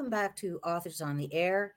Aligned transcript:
welcome 0.00 0.10
back 0.10 0.34
to 0.34 0.58
Authors 0.64 1.02
on 1.02 1.18
the 1.18 1.28
Air. 1.34 1.74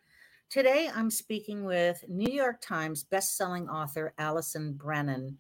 Today 0.50 0.90
I'm 0.96 1.12
speaking 1.12 1.66
with 1.66 2.02
New 2.08 2.34
York 2.34 2.62
Times 2.62 3.04
bestselling 3.04 3.68
author 3.68 4.14
Allison 4.18 4.72
Brennan. 4.72 5.38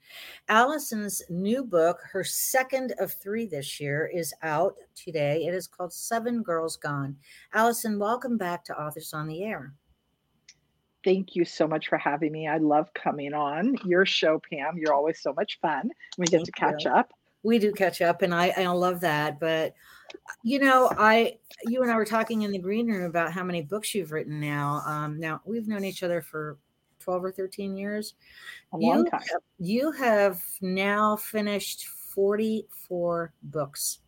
Allison's 0.49 1.21
new 1.29 1.63
book, 1.63 1.99
her 2.11 2.25
second 2.25 2.93
of 2.99 3.13
three 3.13 3.45
this 3.45 3.79
year, 3.79 4.11
is 4.13 4.33
out 4.43 4.75
today. 4.95 5.45
It 5.45 5.53
is 5.53 5.65
called 5.65 5.93
Seven 5.93 6.43
Girls 6.43 6.75
Gone. 6.75 7.15
Allison, 7.53 7.97
welcome 7.97 8.37
back 8.37 8.65
to 8.65 8.77
Authors 8.77 9.13
on 9.13 9.27
the 9.27 9.43
Air. 9.43 9.73
Thank 11.05 11.37
you 11.37 11.45
so 11.45 11.65
much 11.65 11.87
for 11.87 11.97
having 11.97 12.33
me. 12.33 12.49
I 12.49 12.57
love 12.57 12.93
coming 12.93 13.33
on 13.33 13.77
your 13.85 14.05
show, 14.05 14.41
Pam. 14.51 14.77
You're 14.77 14.93
always 14.93 15.21
so 15.21 15.31
much 15.31 15.57
fun. 15.61 15.89
We 16.17 16.25
get 16.25 16.39
Thank 16.39 16.45
to 16.47 16.51
catch 16.51 16.83
you. 16.83 16.91
up. 16.91 17.13
We 17.43 17.59
do 17.59 17.71
catch 17.71 18.01
up, 18.01 18.23
and 18.23 18.35
I, 18.35 18.53
I 18.57 18.67
love 18.67 18.99
that. 19.01 19.39
But 19.39 19.73
you 20.43 20.59
know, 20.59 20.91
I 20.97 21.37
you 21.63 21.81
and 21.81 21.91
I 21.91 21.95
were 21.95 22.05
talking 22.05 22.41
in 22.41 22.51
the 22.51 22.59
green 22.59 22.87
room 22.87 23.03
about 23.03 23.31
how 23.31 23.43
many 23.43 23.61
books 23.61 23.93
you've 23.93 24.11
written 24.11 24.39
now. 24.39 24.81
Um, 24.85 25.19
now 25.19 25.41
we've 25.45 25.67
known 25.67 25.83
each 25.83 26.03
other 26.03 26.21
for 26.21 26.57
12 26.99 27.23
or 27.25 27.31
13 27.31 27.75
years. 27.75 28.15
A 28.71 28.77
long 28.77 29.05
you, 29.05 29.09
time. 29.09 29.21
You 29.59 29.91
have 29.91 30.41
now 30.61 31.15
finished 31.15 31.87
44 31.87 33.33
books. 33.43 33.99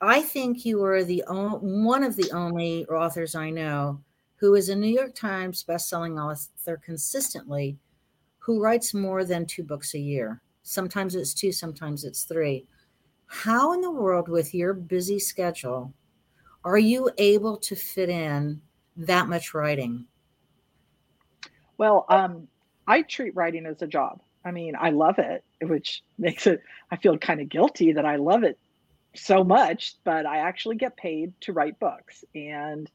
I 0.00 0.22
think 0.22 0.64
you 0.64 0.82
are 0.82 1.04
the 1.04 1.22
only, 1.26 1.58
one 1.58 2.04
of 2.04 2.16
the 2.16 2.30
only 2.32 2.86
authors 2.86 3.34
I 3.34 3.50
know 3.50 4.00
who 4.36 4.54
is 4.54 4.70
a 4.70 4.76
New 4.76 4.88
York 4.88 5.14
Times 5.14 5.64
bestselling 5.68 6.18
author 6.18 6.80
consistently 6.82 7.76
who 8.38 8.62
writes 8.62 8.94
more 8.94 9.24
than 9.24 9.44
two 9.44 9.62
books 9.62 9.94
a 9.94 9.98
year. 9.98 10.40
Sometimes 10.62 11.14
it's 11.14 11.34
two, 11.34 11.52
sometimes 11.52 12.04
it's 12.04 12.24
three. 12.24 12.66
How 13.32 13.72
in 13.72 13.80
the 13.80 13.92
world, 13.92 14.28
with 14.28 14.52
your 14.52 14.74
busy 14.74 15.20
schedule, 15.20 15.94
are 16.64 16.76
you 16.76 17.10
able 17.16 17.58
to 17.58 17.76
fit 17.76 18.08
in 18.08 18.60
that 18.96 19.28
much 19.28 19.54
writing? 19.54 20.06
Well, 21.78 22.06
um, 22.08 22.48
I 22.88 23.02
treat 23.02 23.36
writing 23.36 23.66
as 23.66 23.82
a 23.82 23.86
job. 23.86 24.20
I 24.44 24.50
mean, 24.50 24.74
I 24.78 24.90
love 24.90 25.20
it, 25.20 25.44
which 25.62 26.02
makes 26.18 26.48
it, 26.48 26.60
I 26.90 26.96
feel 26.96 27.16
kind 27.18 27.40
of 27.40 27.48
guilty 27.48 27.92
that 27.92 28.04
I 28.04 28.16
love 28.16 28.42
it 28.42 28.58
so 29.14 29.44
much, 29.44 29.94
but 30.02 30.26
I 30.26 30.38
actually 30.38 30.76
get 30.76 30.96
paid 30.96 31.32
to 31.42 31.52
write 31.52 31.78
books. 31.78 32.24
And 32.34 32.90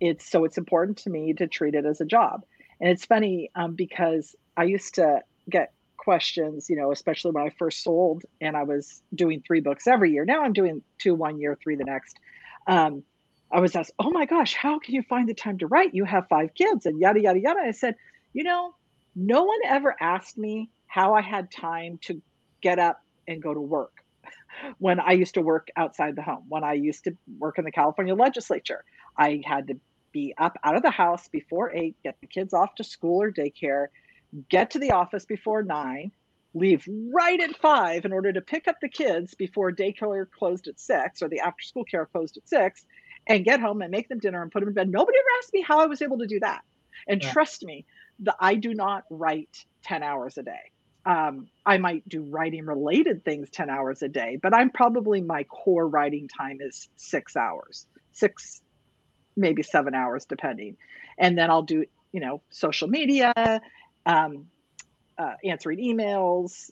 it's 0.00 0.28
so 0.28 0.46
it's 0.46 0.56
important 0.56 0.96
to 0.98 1.10
me 1.10 1.34
to 1.34 1.46
treat 1.46 1.74
it 1.74 1.84
as 1.84 2.00
a 2.00 2.06
job. 2.06 2.46
And 2.80 2.88
it's 2.88 3.04
funny 3.04 3.50
um, 3.54 3.74
because 3.74 4.34
I 4.56 4.64
used 4.64 4.94
to 4.94 5.20
get 5.50 5.74
questions, 6.04 6.68
you 6.68 6.76
know, 6.76 6.92
especially 6.92 7.32
when 7.32 7.46
I 7.46 7.50
first 7.50 7.82
sold 7.82 8.22
and 8.40 8.56
I 8.56 8.62
was 8.62 9.02
doing 9.14 9.42
three 9.46 9.60
books 9.60 9.86
every 9.86 10.12
year. 10.12 10.24
Now 10.24 10.44
I'm 10.44 10.52
doing 10.52 10.82
two 10.98 11.14
one 11.14 11.40
year, 11.40 11.58
three 11.62 11.76
the 11.76 11.84
next. 11.84 12.18
Um, 12.66 13.02
I 13.50 13.60
was 13.60 13.74
asked, 13.74 13.92
Oh 13.98 14.10
my 14.10 14.26
gosh, 14.26 14.54
how 14.54 14.78
can 14.78 14.94
you 14.94 15.02
find 15.02 15.28
the 15.28 15.34
time 15.34 15.58
to 15.58 15.66
write? 15.66 15.94
You 15.94 16.04
have 16.04 16.28
five 16.28 16.54
kids 16.54 16.86
and 16.86 17.00
yada, 17.00 17.20
yada, 17.20 17.40
yada. 17.40 17.60
I 17.60 17.70
said, 17.70 17.96
You 18.32 18.44
know, 18.44 18.74
no 19.16 19.44
one 19.44 19.58
ever 19.66 19.96
asked 20.00 20.36
me 20.36 20.70
how 20.86 21.14
I 21.14 21.22
had 21.22 21.50
time 21.50 21.98
to 22.02 22.20
get 22.60 22.78
up 22.78 23.00
and 23.26 23.42
go 23.42 23.54
to 23.54 23.60
work 23.60 23.92
when 24.78 25.00
I 25.00 25.12
used 25.12 25.34
to 25.34 25.42
work 25.42 25.68
outside 25.76 26.16
the 26.16 26.22
home. 26.22 26.44
When 26.48 26.64
I 26.64 26.74
used 26.74 27.04
to 27.04 27.16
work 27.38 27.58
in 27.58 27.64
the 27.64 27.72
California 27.72 28.14
legislature, 28.14 28.84
I 29.16 29.42
had 29.44 29.68
to 29.68 29.80
be 30.12 30.34
up 30.38 30.56
out 30.62 30.76
of 30.76 30.82
the 30.82 30.90
house 30.90 31.28
before 31.28 31.74
eight, 31.74 31.96
get 32.02 32.16
the 32.20 32.26
kids 32.26 32.54
off 32.54 32.74
to 32.76 32.84
school 32.84 33.20
or 33.20 33.32
daycare, 33.32 33.86
get 34.48 34.70
to 34.70 34.78
the 34.78 34.92
office 34.92 35.24
before 35.24 35.62
nine, 35.62 36.12
leave 36.54 36.86
right 37.12 37.40
at 37.40 37.56
five 37.56 38.04
in 38.04 38.12
order 38.12 38.32
to 38.32 38.40
pick 38.40 38.68
up 38.68 38.76
the 38.80 38.88
kids 38.88 39.34
before 39.34 39.72
daycare 39.72 40.26
closed 40.30 40.68
at 40.68 40.78
six 40.78 41.22
or 41.22 41.28
the 41.28 41.40
after 41.40 41.62
school 41.62 41.84
care 41.84 42.06
closed 42.06 42.36
at 42.36 42.48
six, 42.48 42.84
and 43.26 43.44
get 43.44 43.60
home 43.60 43.82
and 43.82 43.90
make 43.90 44.08
them 44.08 44.18
dinner 44.18 44.42
and 44.42 44.52
put 44.52 44.60
them 44.60 44.68
in 44.68 44.74
bed. 44.74 44.88
Nobody 44.88 45.18
ever 45.18 45.28
asked 45.38 45.52
me 45.52 45.62
how 45.62 45.80
I 45.80 45.86
was 45.86 46.02
able 46.02 46.18
to 46.18 46.26
do 46.26 46.40
that. 46.40 46.62
And 47.08 47.22
yeah. 47.22 47.32
trust 47.32 47.64
me, 47.64 47.84
the, 48.20 48.34
I 48.38 48.54
do 48.54 48.74
not 48.74 49.04
write 49.10 49.64
10 49.84 50.02
hours 50.02 50.38
a 50.38 50.42
day. 50.42 50.70
Um, 51.06 51.48
I 51.66 51.78
might 51.78 52.08
do 52.08 52.22
writing 52.22 52.64
related 52.64 53.24
things 53.24 53.50
10 53.50 53.68
hours 53.68 54.02
a 54.02 54.08
day, 54.08 54.38
but 54.40 54.54
I'm 54.54 54.70
probably 54.70 55.20
my 55.20 55.44
core 55.44 55.86
writing 55.86 56.28
time 56.28 56.58
is 56.60 56.88
six 56.96 57.36
hours, 57.36 57.86
six, 58.12 58.62
maybe 59.36 59.62
seven 59.62 59.94
hours, 59.94 60.24
depending. 60.24 60.76
And 61.18 61.36
then 61.36 61.50
I'll 61.50 61.62
do, 61.62 61.84
you 62.12 62.20
know, 62.20 62.40
social 62.50 62.88
media 62.88 63.32
um, 64.06 64.46
uh, 65.18 65.34
answering 65.44 65.78
emails, 65.78 66.70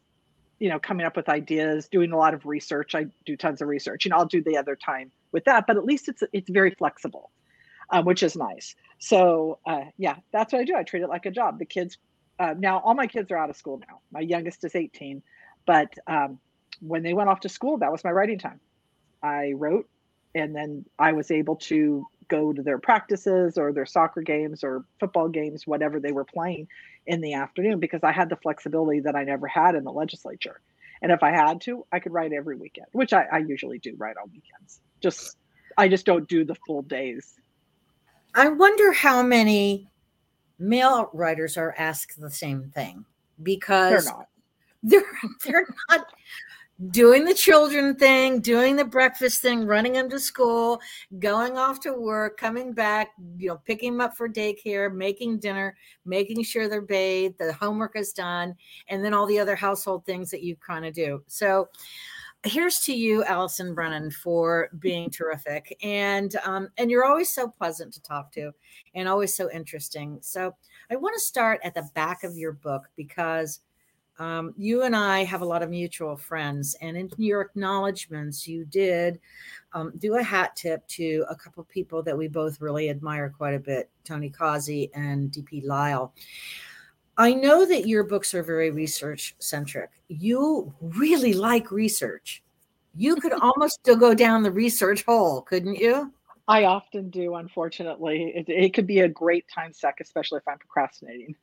you 0.58 0.68
know, 0.68 0.78
coming 0.78 1.04
up 1.04 1.16
with 1.16 1.28
ideas, 1.28 1.88
doing 1.88 2.12
a 2.12 2.16
lot 2.16 2.34
of 2.34 2.46
research. 2.46 2.94
I 2.94 3.06
do 3.24 3.36
tons 3.36 3.62
of 3.62 3.68
research. 3.68 4.04
and 4.04 4.14
I'll 4.14 4.26
do 4.26 4.42
the 4.42 4.56
other 4.56 4.76
time 4.76 5.10
with 5.32 5.44
that, 5.44 5.66
but 5.66 5.76
at 5.76 5.84
least 5.84 6.08
it's 6.08 6.22
it's 6.32 6.50
very 6.50 6.70
flexible, 6.70 7.30
uh, 7.90 8.02
which 8.02 8.22
is 8.22 8.36
nice. 8.36 8.74
So 8.98 9.58
uh, 9.66 9.84
yeah, 9.98 10.16
that's 10.32 10.52
what 10.52 10.60
I 10.60 10.64
do. 10.64 10.76
I 10.76 10.82
treat 10.82 11.02
it 11.02 11.08
like 11.08 11.26
a 11.26 11.30
job. 11.30 11.58
The 11.58 11.64
kids 11.64 11.98
uh, 12.38 12.54
now, 12.58 12.78
all 12.78 12.94
my 12.94 13.06
kids 13.06 13.30
are 13.30 13.36
out 13.36 13.50
of 13.50 13.56
school 13.56 13.80
now. 13.88 14.00
My 14.10 14.20
youngest 14.20 14.64
is 14.64 14.74
18, 14.74 15.22
but 15.66 15.92
um, 16.06 16.38
when 16.80 17.02
they 17.02 17.14
went 17.14 17.28
off 17.28 17.40
to 17.40 17.48
school, 17.48 17.78
that 17.78 17.92
was 17.92 18.04
my 18.04 18.10
writing 18.10 18.38
time. 18.38 18.60
I 19.22 19.52
wrote, 19.52 19.88
and 20.34 20.54
then 20.54 20.84
I 20.98 21.12
was 21.12 21.30
able 21.30 21.56
to 21.56 22.06
go 22.28 22.52
to 22.52 22.62
their 22.62 22.78
practices 22.78 23.58
or 23.58 23.72
their 23.72 23.86
soccer 23.86 24.22
games 24.22 24.64
or 24.64 24.84
football 24.98 25.28
games, 25.28 25.66
whatever 25.66 26.00
they 26.00 26.12
were 26.12 26.24
playing 26.24 26.66
in 27.06 27.20
the 27.20 27.34
afternoon, 27.34 27.80
because 27.80 28.00
I 28.02 28.12
had 28.12 28.28
the 28.28 28.36
flexibility 28.36 29.00
that 29.00 29.16
I 29.16 29.24
never 29.24 29.46
had 29.46 29.74
in 29.74 29.84
the 29.84 29.92
legislature. 29.92 30.60
And 31.02 31.10
if 31.10 31.22
I 31.22 31.30
had 31.30 31.60
to, 31.62 31.84
I 31.92 31.98
could 31.98 32.12
write 32.12 32.32
every 32.32 32.56
weekend, 32.56 32.86
which 32.92 33.12
I, 33.12 33.24
I 33.32 33.38
usually 33.38 33.78
do 33.78 33.94
write 33.98 34.16
on 34.22 34.30
weekends. 34.32 34.80
Just 35.00 35.36
I 35.76 35.88
just 35.88 36.06
don't 36.06 36.28
do 36.28 36.44
the 36.44 36.54
full 36.66 36.82
days. 36.82 37.34
I 38.34 38.48
wonder 38.48 38.92
how 38.92 39.22
many 39.22 39.90
male 40.58 41.10
writers 41.12 41.56
are 41.56 41.74
asked 41.76 42.20
the 42.20 42.30
same 42.30 42.70
thing 42.74 43.04
because 43.42 44.04
they're 44.04 44.12
not. 44.12 44.28
They're 44.84 45.04
they're 45.44 45.66
not 45.90 46.06
doing 46.90 47.24
the 47.24 47.34
children 47.34 47.94
thing, 47.94 48.40
doing 48.40 48.76
the 48.76 48.84
breakfast 48.84 49.40
thing, 49.40 49.66
running 49.66 49.92
them 49.92 50.08
to 50.10 50.18
school, 50.18 50.80
going 51.18 51.56
off 51.56 51.80
to 51.80 51.92
work, 51.92 52.36
coming 52.36 52.72
back, 52.72 53.10
you 53.36 53.48
know, 53.48 53.60
picking 53.64 53.92
them 53.92 54.00
up 54.00 54.16
for 54.16 54.28
daycare, 54.28 54.92
making 54.92 55.38
dinner, 55.38 55.76
making 56.04 56.42
sure 56.42 56.68
they're 56.68 56.82
bathed, 56.82 57.38
the 57.38 57.52
homework 57.52 57.96
is 57.96 58.12
done, 58.12 58.54
and 58.88 59.04
then 59.04 59.14
all 59.14 59.26
the 59.26 59.38
other 59.38 59.54
household 59.54 60.04
things 60.04 60.30
that 60.30 60.42
you 60.42 60.56
kind 60.56 60.84
of 60.84 60.92
do. 60.92 61.22
So 61.28 61.68
here's 62.44 62.80
to 62.80 62.92
you, 62.92 63.22
Allison 63.24 63.74
Brennan, 63.74 64.10
for 64.10 64.68
being 64.80 65.10
terrific. 65.10 65.76
And 65.82 66.34
um, 66.44 66.68
and 66.78 66.90
you're 66.90 67.04
always 67.04 67.32
so 67.32 67.46
pleasant 67.46 67.92
to 67.94 68.02
talk 68.02 68.32
to 68.32 68.50
and 68.94 69.08
always 69.08 69.34
so 69.36 69.50
interesting. 69.52 70.18
So 70.22 70.54
I 70.90 70.96
want 70.96 71.14
to 71.14 71.20
start 71.20 71.60
at 71.62 71.74
the 71.74 71.88
back 71.94 72.24
of 72.24 72.36
your 72.36 72.52
book 72.52 72.88
because– 72.96 73.60
um, 74.18 74.54
you 74.56 74.82
and 74.82 74.94
I 74.94 75.24
have 75.24 75.42
a 75.42 75.46
lot 75.46 75.62
of 75.62 75.70
mutual 75.70 76.16
friends, 76.16 76.76
and 76.80 76.96
in 76.96 77.10
your 77.16 77.40
acknowledgments, 77.40 78.46
you 78.46 78.64
did 78.64 79.18
um, 79.72 79.92
do 79.98 80.16
a 80.16 80.22
hat 80.22 80.54
tip 80.54 80.86
to 80.88 81.24
a 81.30 81.34
couple 81.34 81.64
people 81.64 82.02
that 82.02 82.16
we 82.16 82.28
both 82.28 82.60
really 82.60 82.90
admire 82.90 83.32
quite 83.36 83.54
a 83.54 83.58
bit 83.58 83.90
Tony 84.04 84.30
Causey 84.30 84.90
and 84.94 85.30
DP 85.30 85.64
Lyle. 85.64 86.12
I 87.16 87.34
know 87.34 87.66
that 87.66 87.86
your 87.86 88.04
books 88.04 88.34
are 88.34 88.42
very 88.42 88.70
research 88.70 89.34
centric. 89.38 89.90
You 90.08 90.74
really 90.80 91.34
like 91.34 91.70
research. 91.70 92.42
You 92.94 93.16
could 93.16 93.32
almost 93.40 93.80
still 93.80 93.96
go 93.96 94.14
down 94.14 94.42
the 94.42 94.50
research 94.50 95.04
hole, 95.04 95.42
couldn't 95.42 95.76
you? 95.76 96.12
I 96.48 96.64
often 96.64 97.10
do, 97.10 97.36
unfortunately. 97.36 98.32
It, 98.34 98.48
it 98.48 98.74
could 98.74 98.86
be 98.86 99.00
a 99.00 99.08
great 99.08 99.46
time 99.48 99.72
suck, 99.72 100.00
especially 100.00 100.38
if 100.38 100.48
I'm 100.48 100.58
procrastinating. 100.58 101.34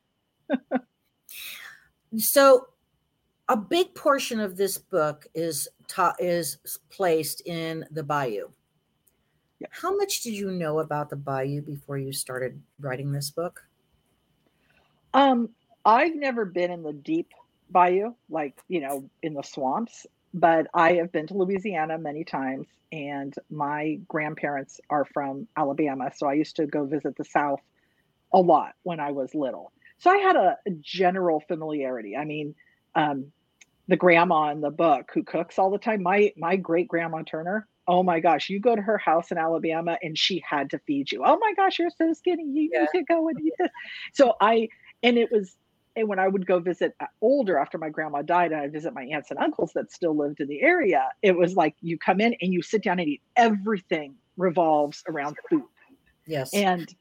so 2.18 2.66
a 3.48 3.56
big 3.56 3.94
portion 3.94 4.40
of 4.40 4.56
this 4.56 4.78
book 4.78 5.26
is 5.34 5.68
ta- 5.88 6.14
is 6.18 6.58
placed 6.90 7.42
in 7.46 7.84
the 7.90 8.02
bayou. 8.02 8.48
Yeah. 9.58 9.68
how 9.70 9.94
much 9.94 10.22
did 10.22 10.32
you 10.34 10.50
know 10.50 10.78
about 10.78 11.10
the 11.10 11.16
bayou 11.16 11.60
before 11.60 11.98
you 11.98 12.12
started 12.12 12.60
writing 12.80 13.12
this 13.12 13.30
book? 13.30 13.62
Um 15.12 15.50
i've 15.84 16.14
never 16.14 16.44
been 16.44 16.70
in 16.70 16.82
the 16.82 16.92
deep 16.92 17.32
bayou 17.70 18.14
like 18.28 18.58
you 18.68 18.80
know 18.80 19.08
in 19.22 19.34
the 19.34 19.42
swamps 19.42 20.06
but 20.34 20.66
i 20.74 20.92
have 20.94 21.10
been 21.10 21.26
to 21.26 21.34
louisiana 21.34 21.96
many 21.98 22.24
times 22.24 22.66
and 22.92 23.34
my 23.50 23.98
grandparents 24.08 24.80
are 24.90 25.04
from 25.04 25.46
alabama 25.56 26.10
so 26.14 26.26
i 26.26 26.34
used 26.34 26.56
to 26.56 26.66
go 26.66 26.84
visit 26.84 27.16
the 27.16 27.24
south 27.24 27.60
a 28.34 28.38
lot 28.38 28.74
when 28.82 29.00
i 29.00 29.10
was 29.10 29.34
little 29.34 29.72
so 30.00 30.10
I 30.10 30.16
had 30.16 30.36
a, 30.36 30.58
a 30.66 30.70
general 30.80 31.40
familiarity. 31.46 32.16
I 32.16 32.24
mean, 32.24 32.54
um, 32.94 33.32
the 33.88 33.96
grandma 33.96 34.50
in 34.50 34.60
the 34.60 34.70
book 34.70 35.10
who 35.14 35.22
cooks 35.22 35.58
all 35.58 35.70
the 35.70 35.78
time, 35.78 36.02
my 36.02 36.32
my 36.36 36.56
great 36.56 36.88
grandma 36.88 37.22
Turner. 37.22 37.66
Oh 37.86 38.02
my 38.02 38.20
gosh, 38.20 38.50
you 38.50 38.60
go 38.60 38.76
to 38.76 38.82
her 38.82 38.98
house 38.98 39.30
in 39.30 39.38
Alabama 39.38 39.98
and 40.02 40.16
she 40.16 40.42
had 40.48 40.70
to 40.70 40.78
feed 40.80 41.10
you. 41.10 41.22
Oh 41.24 41.38
my 41.40 41.54
gosh, 41.54 41.78
you're 41.78 41.90
so 41.90 42.12
skinny. 42.12 42.44
You 42.44 42.70
yeah. 42.72 42.86
need 42.92 43.00
to 43.00 43.04
go 43.04 43.28
and 43.28 43.40
eat 43.40 43.52
this. 43.58 43.70
So 44.12 44.34
I 44.40 44.68
and 45.02 45.16
it 45.16 45.30
was 45.32 45.56
and 45.96 46.08
when 46.08 46.20
I 46.20 46.28
would 46.28 46.46
go 46.46 46.60
visit 46.60 46.94
uh, 47.00 47.06
older 47.20 47.58
after 47.58 47.78
my 47.78 47.88
grandma 47.88 48.22
died 48.22 48.52
and 48.52 48.60
I 48.60 48.68
visit 48.68 48.94
my 48.94 49.02
aunts 49.02 49.30
and 49.30 49.40
uncles 49.40 49.72
that 49.74 49.90
still 49.90 50.16
lived 50.16 50.40
in 50.40 50.46
the 50.46 50.62
area, 50.62 51.08
it 51.22 51.36
was 51.36 51.56
like 51.56 51.74
you 51.80 51.98
come 51.98 52.20
in 52.20 52.36
and 52.40 52.52
you 52.52 52.62
sit 52.62 52.84
down 52.84 53.00
and 53.00 53.08
eat 53.08 53.22
everything 53.36 54.14
revolves 54.36 55.02
around 55.08 55.36
food 55.48 55.64
Yes. 56.26 56.54
And 56.54 56.92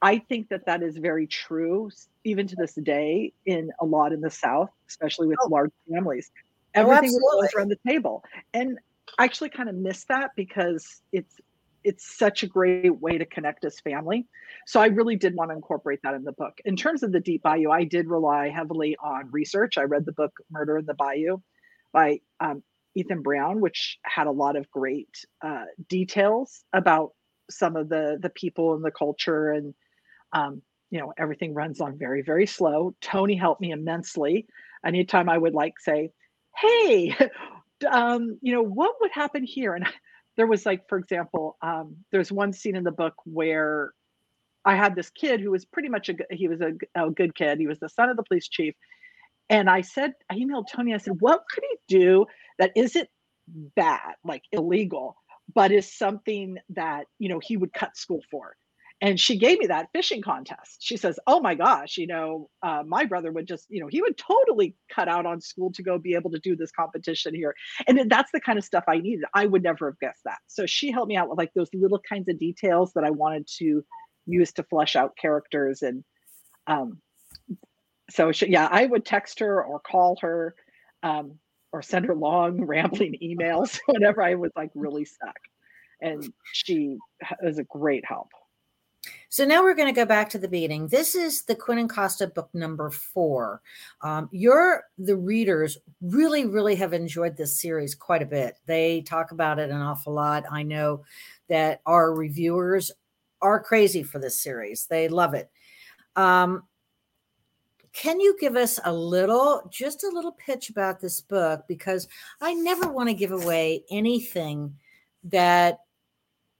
I 0.00 0.18
think 0.18 0.48
that 0.48 0.66
that 0.66 0.82
is 0.82 0.96
very 0.96 1.26
true, 1.26 1.90
even 2.24 2.46
to 2.48 2.56
this 2.56 2.74
day, 2.74 3.32
in 3.46 3.70
a 3.80 3.84
lot 3.84 4.12
in 4.12 4.20
the 4.20 4.30
South, 4.30 4.70
especially 4.88 5.28
with 5.28 5.38
oh. 5.42 5.48
large 5.48 5.72
families. 5.90 6.30
Oh, 6.76 6.80
Everything 6.80 7.16
oh, 7.22 7.40
goes 7.40 7.54
around 7.54 7.68
the 7.68 7.78
table, 7.86 8.24
and 8.52 8.78
I 9.18 9.24
actually 9.24 9.50
kind 9.50 9.68
of 9.68 9.74
miss 9.74 10.04
that 10.06 10.30
because 10.36 11.02
it's 11.12 11.36
it's 11.84 12.16
such 12.16 12.42
a 12.42 12.46
great 12.46 12.98
way 13.00 13.18
to 13.18 13.26
connect 13.26 13.64
as 13.64 13.78
family. 13.78 14.26
So 14.66 14.80
I 14.80 14.86
really 14.86 15.16
did 15.16 15.34
want 15.34 15.50
to 15.50 15.54
incorporate 15.54 16.00
that 16.02 16.14
in 16.14 16.24
the 16.24 16.32
book. 16.32 16.58
In 16.64 16.76
terms 16.76 17.02
of 17.02 17.12
the 17.12 17.20
Deep 17.20 17.42
Bayou, 17.42 17.70
I 17.70 17.84
did 17.84 18.08
rely 18.08 18.48
heavily 18.48 18.96
on 19.02 19.30
research. 19.30 19.76
I 19.76 19.82
read 19.82 20.06
the 20.06 20.12
book 20.12 20.32
Murder 20.50 20.78
in 20.78 20.86
the 20.86 20.94
Bayou 20.94 21.42
by 21.92 22.20
um, 22.40 22.62
Ethan 22.94 23.20
Brown, 23.20 23.60
which 23.60 23.98
had 24.02 24.26
a 24.26 24.32
lot 24.32 24.56
of 24.56 24.70
great 24.70 25.10
uh, 25.42 25.64
details 25.88 26.64
about 26.72 27.12
some 27.50 27.76
of 27.76 27.90
the 27.90 28.18
the 28.20 28.30
people 28.30 28.74
and 28.74 28.82
the 28.82 28.90
culture 28.90 29.50
and 29.50 29.74
um, 30.32 30.62
you 30.94 31.00
know 31.00 31.12
everything 31.18 31.52
runs 31.52 31.80
on 31.80 31.98
very 31.98 32.22
very 32.22 32.46
slow. 32.46 32.94
Tony 33.00 33.34
helped 33.34 33.60
me 33.60 33.72
immensely. 33.72 34.46
Anytime 34.86 35.28
I 35.28 35.36
would 35.36 35.52
like 35.52 35.74
say, 35.80 36.12
"Hey, 36.56 37.14
um, 37.90 38.38
you 38.40 38.52
know 38.52 38.62
what 38.62 38.94
would 39.00 39.10
happen 39.10 39.42
here?" 39.42 39.74
and 39.74 39.86
there 40.36 40.46
was 40.46 40.64
like 40.64 40.88
for 40.88 40.98
example 40.98 41.56
um, 41.62 41.96
there's 42.12 42.30
one 42.30 42.52
scene 42.52 42.76
in 42.76 42.84
the 42.84 42.92
book 42.92 43.14
where 43.24 43.92
i 44.64 44.74
had 44.74 44.96
this 44.96 45.10
kid 45.10 45.40
who 45.40 45.50
was 45.50 45.64
pretty 45.64 45.88
much 45.88 46.08
a 46.08 46.14
he 46.30 46.48
was 46.48 46.60
a, 46.60 46.72
a, 46.94 47.10
good 47.10 47.34
kid 47.34 47.58
he 47.58 47.66
was 47.66 47.78
the 47.78 47.88
son 47.88 48.08
of 48.08 48.16
the 48.16 48.22
police 48.22 48.48
chief 48.48 48.74
and 49.50 49.68
i 49.68 49.80
said 49.80 50.12
i 50.30 50.34
emailed 50.34 50.64
tony 50.74 50.94
i 50.94 50.98
said 50.98 51.14
what 51.20 51.44
could 51.52 51.62
he 51.70 51.96
do 51.98 52.24
that 52.58 52.72
isn't 52.74 53.08
bad 53.76 54.14
like 54.24 54.42
illegal 54.52 55.16
but 55.54 55.70
is 55.70 55.92
something 55.92 56.56
that 56.70 57.06
you 57.18 57.28
know 57.28 57.40
he 57.40 57.56
would 57.56 57.72
cut 57.72 57.96
school 57.96 58.22
for 58.30 58.56
and 59.00 59.18
she 59.18 59.36
gave 59.36 59.58
me 59.58 59.66
that 59.66 59.88
fishing 59.92 60.22
contest. 60.22 60.78
She 60.80 60.96
says 60.96 61.18
oh 61.26 61.40
my 61.40 61.54
gosh 61.54 61.96
you 61.96 62.06
know 62.06 62.48
uh, 62.62 62.82
my 62.86 63.04
brother 63.04 63.32
would 63.32 63.46
just 63.46 63.66
you 63.68 63.80
know 63.80 63.88
he 63.88 64.00
would 64.00 64.16
totally 64.16 64.76
cut 64.90 65.08
out 65.08 65.26
on 65.26 65.40
school 65.40 65.72
to 65.72 65.82
go 65.82 65.98
be 65.98 66.14
able 66.14 66.30
to 66.30 66.38
do 66.38 66.56
this 66.56 66.70
competition 66.70 67.34
here. 67.34 67.54
And 67.86 68.10
that's 68.10 68.30
the 68.32 68.40
kind 68.40 68.58
of 68.58 68.64
stuff 68.64 68.84
i 68.88 68.98
needed. 68.98 69.24
I 69.34 69.46
would 69.46 69.62
never 69.62 69.90
have 69.90 69.98
guessed 69.98 70.22
that. 70.24 70.38
So 70.46 70.66
she 70.66 70.90
helped 70.90 71.08
me 71.08 71.16
out 71.16 71.28
with 71.28 71.38
like 71.38 71.52
those 71.54 71.70
little 71.74 72.00
kinds 72.08 72.28
of 72.28 72.38
details 72.38 72.92
that 72.94 73.04
i 73.04 73.10
wanted 73.10 73.46
to 73.58 73.84
use 74.26 74.52
to 74.52 74.62
flesh 74.62 74.96
out 74.96 75.16
characters 75.20 75.82
and 75.82 76.02
um 76.66 76.98
so 78.10 78.32
she, 78.32 78.48
yeah 78.48 78.68
i 78.70 78.86
would 78.86 79.04
text 79.04 79.38
her 79.40 79.62
or 79.62 79.80
call 79.80 80.16
her 80.20 80.54
um 81.02 81.38
or 81.72 81.82
send 81.82 82.06
her 82.06 82.14
long 82.14 82.64
rambling 82.66 83.16
emails 83.22 83.78
whenever 83.86 84.22
i 84.22 84.34
was 84.34 84.52
like 84.56 84.70
really 84.74 85.04
stuck. 85.04 85.36
And 86.00 86.32
she 86.52 86.98
was 87.42 87.58
a 87.58 87.64
great 87.64 88.04
help 88.06 88.28
so 89.34 89.44
now 89.44 89.64
we're 89.64 89.74
going 89.74 89.92
to 89.92 90.00
go 90.00 90.06
back 90.06 90.30
to 90.30 90.38
the 90.38 90.46
beating. 90.46 90.86
This 90.86 91.16
is 91.16 91.42
the 91.42 91.56
Quinn 91.56 91.78
and 91.78 91.90
Costa 91.90 92.28
book 92.28 92.50
number 92.54 92.88
four. 92.88 93.62
Um, 94.00 94.28
you're 94.30 94.84
the 94.96 95.16
readers 95.16 95.76
really, 96.00 96.46
really 96.46 96.76
have 96.76 96.92
enjoyed 96.92 97.36
this 97.36 97.60
series 97.60 97.96
quite 97.96 98.22
a 98.22 98.26
bit. 98.26 98.60
They 98.66 99.00
talk 99.00 99.32
about 99.32 99.58
it 99.58 99.70
an 99.70 99.80
awful 99.80 100.12
lot. 100.12 100.44
I 100.48 100.62
know 100.62 101.02
that 101.48 101.80
our 101.84 102.14
reviewers 102.14 102.92
are 103.42 103.58
crazy 103.58 104.04
for 104.04 104.20
this 104.20 104.40
series. 104.40 104.86
They 104.86 105.08
love 105.08 105.34
it. 105.34 105.50
Um, 106.14 106.62
can 107.92 108.20
you 108.20 108.36
give 108.38 108.54
us 108.54 108.78
a 108.84 108.92
little, 108.92 109.68
just 109.68 110.04
a 110.04 110.10
little 110.10 110.30
pitch 110.30 110.70
about 110.70 111.00
this 111.00 111.20
book? 111.20 111.64
Because 111.66 112.06
I 112.40 112.54
never 112.54 112.88
want 112.88 113.08
to 113.08 113.16
give 113.16 113.32
away 113.32 113.82
anything 113.90 114.76
that 115.24 115.80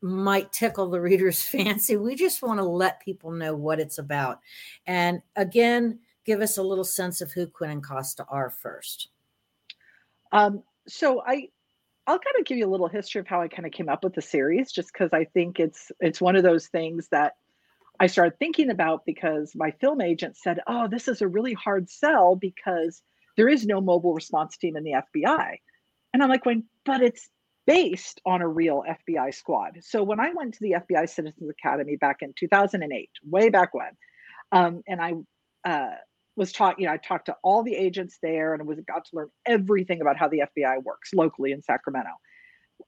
might 0.05 0.53
tickle 0.53 0.91
the 0.91 1.01
reader's 1.01 1.43
fancy. 1.43 1.97
We 1.97 2.15
just 2.15 2.43
want 2.43 2.61
to 2.61 2.65
let 2.65 3.01
people 3.01 3.31
know 3.31 3.55
what 3.55 3.81
it's 3.81 3.99
about. 3.99 4.41
And 4.87 5.23
again, 5.35 5.99
give 6.25 6.41
us 6.41 6.59
a 6.59 6.63
little 6.63 6.85
sense 6.85 7.21
of 7.21 7.33
who 7.33 7.47
Quinn 7.47 7.71
and 7.71 7.85
Costa 7.85 8.25
are 8.29 8.51
first. 8.51 9.09
Um, 10.31 10.63
so 10.87 11.23
I 11.27 11.49
I'll 12.07 12.19
kind 12.19 12.37
of 12.39 12.45
give 12.45 12.59
you 12.59 12.67
a 12.67 12.71
little 12.71 12.89
history 12.89 13.21
of 13.21 13.27
how 13.27 13.41
I 13.41 13.49
kind 13.49 13.65
of 13.65 13.73
came 13.73 13.89
up 13.89 14.05
with 14.05 14.13
the 14.13 14.21
series, 14.21 14.71
just 14.71 14.93
because 14.93 15.11
I 15.15 15.25
think 15.25 15.59
it's 15.59 15.91
it's 16.01 16.21
one 16.21 16.37
of 16.37 16.43
those 16.43 16.67
things 16.67 17.09
that 17.09 17.37
I 17.99 18.09
started 18.09 18.39
thinking 18.39 18.69
about 18.69 19.07
because 19.07 19.55
my 19.55 19.71
film 19.71 20.03
agent 20.03 20.37
said, 20.37 20.61
"Oh, 20.67 20.87
this 20.87 21.09
is 21.09 21.23
a 21.23 21.29
really 21.29 21.55
hard 21.55 21.89
sell 21.89 22.37
because 22.37 23.01
there 23.37 23.49
is 23.49 23.65
no 23.65 23.81
mobile 23.81 24.13
response 24.13 24.57
team 24.59 24.77
in 24.77 24.85
the 24.85 24.93
FBI," 25.15 25.59
and 26.13 26.23
I'm 26.23 26.29
like, 26.29 26.45
"When, 26.45 26.65
but 26.85 27.01
it's 27.01 27.31
based 27.67 28.21
on 28.27 28.43
a 28.43 28.49
real 28.49 28.85
FBI 28.89 29.35
squad. 29.35 29.79
So 29.83 30.03
when 30.03 30.21
I 30.21 30.31
went 30.35 30.55
to 30.55 30.61
the 30.61 30.73
FBI 30.73 31.09
Citizens 31.09 31.51
Academy 31.51 31.97
back 31.97 32.19
in 32.21 32.35
2008, 32.39 33.11
way 33.25 33.49
back 33.49 33.73
when, 33.73 33.91
um, 34.53 34.83
and 34.87 35.01
I 35.01 35.13
uh, 35.69 35.95
was 36.37 36.53
taught, 36.53 36.79
you 36.79 36.87
know, 36.87 36.93
I 36.93 36.99
talked 36.99 37.27
to 37.27 37.37
all 37.43 37.63
the 37.63 37.75
agents 37.75 38.19
there 38.23 38.55
and 38.55 38.67
was 38.67 38.79
got 38.87 39.07
to 39.07 39.17
learn 39.17 39.29
everything 39.47 40.01
about 40.01 40.17
how 40.17 40.29
the 40.29 40.43
FBI 40.57 40.83
works 40.83 41.11
locally 41.15 41.53
in 41.53 41.63
Sacramento. 41.63 42.11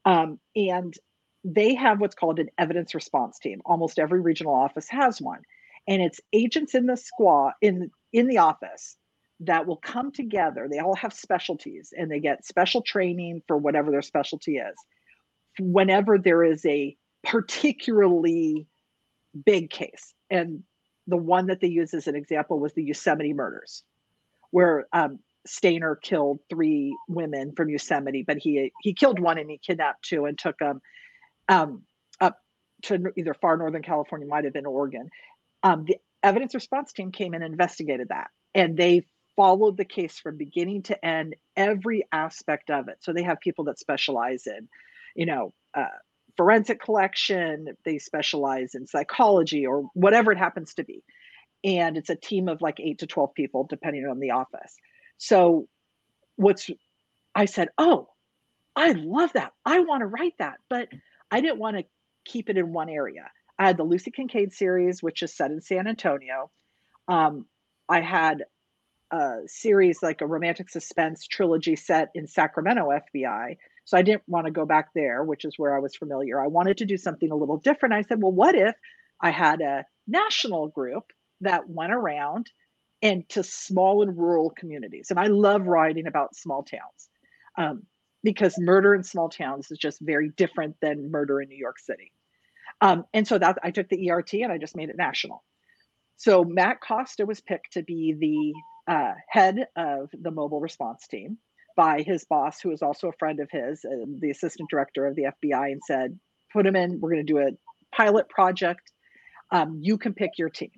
Um, 0.05 0.39
and 0.55 0.95
they 1.45 1.75
have 1.75 2.01
what's 2.01 2.15
called 2.15 2.39
an 2.39 2.49
evidence 2.59 2.95
response 2.95 3.39
team. 3.39 3.63
Almost 3.65 3.99
every 3.99 4.21
regional 4.21 4.55
office 4.55 4.89
has 4.89 5.21
one, 5.21 5.41
and 5.87 6.03
it's 6.03 6.21
agents 6.33 6.75
in 6.75 6.87
the 6.87 6.97
squad 6.97 7.53
in 7.63 7.91
in 8.13 8.27
the 8.27 8.39
office 8.39 8.97
that 9.41 9.67
will 9.67 9.77
come 9.77 10.13
together. 10.13 10.69
They 10.71 10.79
all 10.79 10.97
have 10.97 11.13
specialties 11.13 11.93
and 11.97 12.11
they 12.11 12.21
get 12.21 12.47
special 12.47 12.83
training 12.83 13.43
for 13.47 13.57
whatever 13.57 13.91
their 13.91 14.03
specialty 14.03 14.57
is. 14.57 14.77
Whenever 15.59 16.19
there 16.19 16.43
is 16.43 16.65
a 16.65 16.97
particularly 17.25 18.67
big 19.45 19.71
case, 19.71 20.15
and 20.31 20.63
the 21.07 21.17
one 21.17 21.47
that 21.47 21.61
they 21.61 21.69
use 21.69 21.95
as 21.95 22.07
an 22.07 22.17
example 22.17 22.59
was 22.59 22.73
the 22.75 22.83
Yosemite 22.83 23.33
murders, 23.33 23.83
where 24.51 24.87
um, 24.93 25.19
Stayner 25.47 26.01
killed 26.01 26.41
three 26.51 26.97
women 27.09 27.53
from 27.57 27.69
Yosemite, 27.69 28.25
but 28.27 28.39
he 28.39 28.73
he 28.83 28.93
killed 28.93 29.19
one 29.19 29.39
and 29.39 29.51
he 29.51 29.59
kidnapped 29.59 30.05
two 30.05 30.25
and 30.25 30.39
took 30.39 30.59
them 30.59 30.81
um, 31.49 31.83
up 32.21 32.39
to 32.83 33.13
either 33.17 33.35
far 33.35 33.57
northern 33.57 33.83
California, 33.83 34.27
might 34.27 34.45
have 34.45 34.53
been 34.53 34.67
Oregon. 34.67 35.09
Um, 35.63 35.85
the 35.85 35.97
evidence 36.23 36.55
response 36.55 36.93
team 36.93 37.13
came 37.13 37.35
and 37.35 37.45
investigated 37.45 38.09
that, 38.09 38.29
and 38.55 38.77
they 38.77 39.07
followed 39.37 39.77
the 39.77 39.85
case 39.85 40.19
from 40.19 40.37
beginning 40.37 40.83
to 40.85 41.05
end, 41.05 41.37
every 41.57 42.07
aspect 42.13 42.71
of 42.71 42.89
it. 42.89 42.97
So 43.01 43.13
they 43.13 43.23
have 43.23 43.39
people 43.41 43.65
that 43.65 43.79
specialize 43.79 44.47
in, 44.47 44.69
you 45.15 45.27
know, 45.27 45.53
uh, 45.75 45.87
forensic 46.37 46.83
collection, 46.83 47.69
they 47.85 47.99
specialize 47.99 48.75
in 48.75 48.87
psychology 48.87 49.67
or 49.67 49.89
whatever 49.95 50.33
it 50.33 50.39
happens 50.39 50.75
to 50.75 50.85
be. 50.85 51.03
And 51.65 51.97
it's 51.97 52.11
a 52.11 52.17
team 52.17 52.49
of 52.49 52.61
like 52.61 52.81
eight 52.81 52.99
to 52.99 53.07
12 53.07 53.35
people, 53.35 53.67
depending 53.69 54.07
on 54.07 54.21
the 54.21 54.31
office. 54.31 54.77
So, 55.19 55.69
what's 56.37 56.69
I 57.35 57.45
said, 57.47 57.69
oh, 57.79 58.09
I 58.75 58.93
love 58.93 59.33
that. 59.35 59.53
I 59.65 59.81
want 59.81 60.01
to 60.01 60.07
write 60.07 60.35
that. 60.39 60.59
But 60.69 60.89
I 61.31 61.41
didn't 61.41 61.59
want 61.59 61.77
to 61.77 61.85
keep 62.25 62.51
it 62.51 62.59
in 62.59 62.73
one 62.73 62.89
area. 62.89 63.31
I 63.59 63.67
had 63.67 63.79
the 63.79 63.85
Lucy 63.85 64.11
Kincaid 64.11 64.53
series, 64.53 65.03
which 65.03 65.23
is 65.23 65.35
set 65.35 65.51
in 65.51 65.61
San 65.61 65.87
Antonio. 65.87 66.51
Um, 67.09 67.47
I 67.89 68.01
had 68.01 68.45
a 69.11 69.41
series 69.47 70.03
like 70.03 70.21
a 70.21 70.27
romantic 70.27 70.69
suspense 70.69 71.27
trilogy 71.27 71.77
set 71.77 72.11
in 72.15 72.27
Sacramento 72.27 72.89
FBI. 72.89 73.57
So 73.85 73.97
I 73.97 74.03
didn't 74.03 74.25
want 74.27 74.47
to 74.47 74.53
go 74.53 74.67
back 74.67 74.89
there, 74.95 75.23
which 75.23 75.45
is 75.45 75.59
where 75.59 75.77
I 75.77 75.79
was 75.79 75.95
familiar. 75.95 76.41
I 76.41 76.49
wanted 76.49 76.79
to 76.79 76.87
do 76.87 76.97
something 76.97 77.31
a 77.31 77.37
little 77.37 77.59
different. 77.59 77.95
I 77.95 78.03
said, 78.03 78.21
well, 78.21 78.33
what 78.33 78.55
if 78.55 78.75
I 79.21 79.31
had 79.31 79.61
a 79.61 79.85
national 80.09 80.69
group 80.69 81.05
that 81.41 81.69
went 81.69 81.93
around 81.93 82.51
and 83.01 83.29
to 83.29 83.45
small 83.45 84.03
and 84.03 84.19
rural 84.19 84.51
communities? 84.51 85.09
And 85.11 85.21
I 85.21 85.27
love 85.27 85.67
writing 85.67 86.09
about 86.09 86.35
small 86.35 86.65
towns 86.65 87.09
um, 87.57 87.85
because 88.25 88.59
murder 88.59 88.95
in 88.95 89.05
small 89.05 89.29
towns 89.29 89.71
is 89.71 89.79
just 89.79 90.01
very 90.01 90.31
different 90.31 90.75
than 90.81 91.13
murder 91.13 91.41
in 91.41 91.49
New 91.49 91.59
York 91.59 91.79
City. 91.79 92.11
Um, 92.81 93.05
and 93.15 93.27
so 93.27 93.39
that 93.39 93.59
I 93.63 93.71
took 93.71 93.89
the 93.89 94.11
ERT 94.11 94.35
and 94.35 94.51
I 94.51 94.59
just 94.59 94.77
made 94.77 94.91
it 94.91 94.97
national. 94.97 95.45
So 96.17 96.45
Matt 96.45 96.81
Costa 96.81 97.25
was 97.27 97.41
picked 97.41 97.75
to 97.75 97.83
be 97.83 98.15
the 98.19 98.53
uh, 98.89 99.15
head 99.29 99.67
of 99.77 100.11
the 100.13 100.31
mobile 100.31 100.61
response 100.61 101.07
team 101.07 101.39
by 101.77 102.03
his 102.03 102.25
boss, 102.25 102.61
who 102.61 102.71
is 102.71 102.83
also 102.83 103.09
a 103.09 103.19
friend 103.19 103.41
of 103.41 103.51
his, 103.51 103.85
uh, 103.85 104.07
the 104.21 104.31
assistant 104.31 104.71
director 104.71 105.07
of 105.07 105.15
the 105.15 105.25
FBI, 105.25 105.73
and 105.73 105.83
said, 105.87 106.19
"Put 106.53 106.67
him 106.67 106.77
in. 106.77 107.01
We're 107.01 107.11
going 107.11 107.27
to 107.27 107.33
do 107.33 107.39
a 107.39 107.51
pilot 107.95 108.29
project. 108.29 108.93
Um, 109.51 109.81
you 109.83 109.99
can 109.99 110.15
pick 110.15 110.39
your 110.39 110.51
team." 110.51 110.73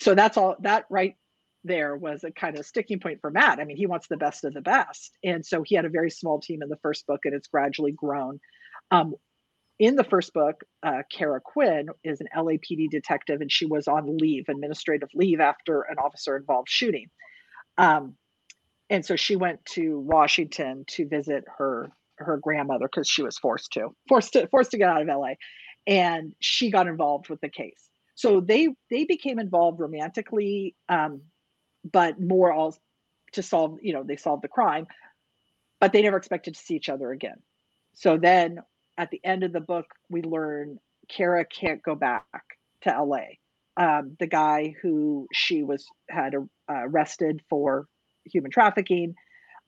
So 0.00 0.14
that's 0.14 0.36
all. 0.36 0.56
That 0.60 0.86
right 0.90 1.16
there 1.62 1.96
was 1.96 2.24
a 2.24 2.30
kind 2.30 2.58
of 2.58 2.66
sticking 2.66 3.00
point 3.00 3.20
for 3.20 3.30
Matt. 3.30 3.58
I 3.58 3.64
mean, 3.64 3.76
he 3.76 3.86
wants 3.86 4.06
the 4.06 4.16
best 4.16 4.44
of 4.44 4.54
the 4.54 4.60
best, 4.60 5.16
and 5.22 5.44
so 5.44 5.62
he 5.62 5.74
had 5.74 5.84
a 5.84 5.90
very 5.90 6.10
small 6.10 6.40
team 6.40 6.62
in 6.62 6.68
the 6.68 6.78
first 6.78 7.06
book, 7.06 7.20
and 7.24 7.34
it's 7.34 7.48
gradually 7.48 7.92
grown. 7.92 8.40
Um, 8.90 9.14
in 9.78 9.96
the 9.96 10.04
first 10.04 10.32
book, 10.32 10.62
uh, 10.82 11.02
Kara 11.10 11.40
Quinn 11.40 11.88
is 12.04 12.20
an 12.20 12.28
LAPD 12.36 12.90
detective, 12.90 13.40
and 13.40 13.50
she 13.50 13.66
was 13.66 13.88
on 13.88 14.18
leave, 14.18 14.48
administrative 14.48 15.08
leave, 15.14 15.40
after 15.40 15.82
an 15.82 15.98
officer 15.98 16.36
involved 16.36 16.68
shooting. 16.68 17.08
Um, 17.78 18.14
and 18.90 19.04
so 19.04 19.16
she 19.16 19.36
went 19.36 19.64
to 19.66 19.98
Washington 19.98 20.84
to 20.88 21.06
visit 21.08 21.44
her 21.58 21.90
her 22.16 22.36
grandmother 22.36 22.86
because 22.86 23.08
she 23.08 23.22
was 23.22 23.36
forced 23.38 23.72
to 23.72 23.94
forced 24.08 24.34
to 24.34 24.46
forced 24.48 24.70
to 24.70 24.78
get 24.78 24.88
out 24.88 25.02
of 25.02 25.08
LA. 25.08 25.32
and 25.86 26.32
she 26.40 26.70
got 26.70 26.86
involved 26.86 27.28
with 27.28 27.40
the 27.40 27.48
case. 27.48 27.88
So 28.14 28.40
they 28.40 28.68
they 28.90 29.04
became 29.04 29.38
involved 29.38 29.80
romantically, 29.80 30.76
um, 30.88 31.22
but 31.90 32.20
more 32.20 32.52
all 32.52 32.76
to 33.32 33.42
solve. 33.42 33.78
You 33.82 33.94
know, 33.94 34.02
they 34.04 34.16
solved 34.16 34.42
the 34.42 34.48
crime, 34.48 34.86
but 35.80 35.92
they 35.92 36.02
never 36.02 36.16
expected 36.16 36.54
to 36.54 36.60
see 36.60 36.76
each 36.76 36.88
other 36.88 37.10
again. 37.10 37.42
So 37.94 38.16
then 38.16 38.60
at 38.96 39.10
the 39.10 39.20
end 39.24 39.42
of 39.42 39.52
the 39.52 39.60
book, 39.60 39.86
we 40.08 40.22
learn 40.22 40.78
Kara 41.08 41.44
can't 41.44 41.82
go 41.82 41.94
back 41.94 42.24
to 42.82 43.02
LA. 43.02 43.38
Um, 43.76 44.16
the 44.20 44.26
guy 44.26 44.74
who 44.82 45.26
she 45.32 45.64
was 45.64 45.84
had 46.08 46.34
uh, 46.34 46.38
arrested 46.68 47.40
for 47.50 47.86
human 48.24 48.50
trafficking 48.50 49.14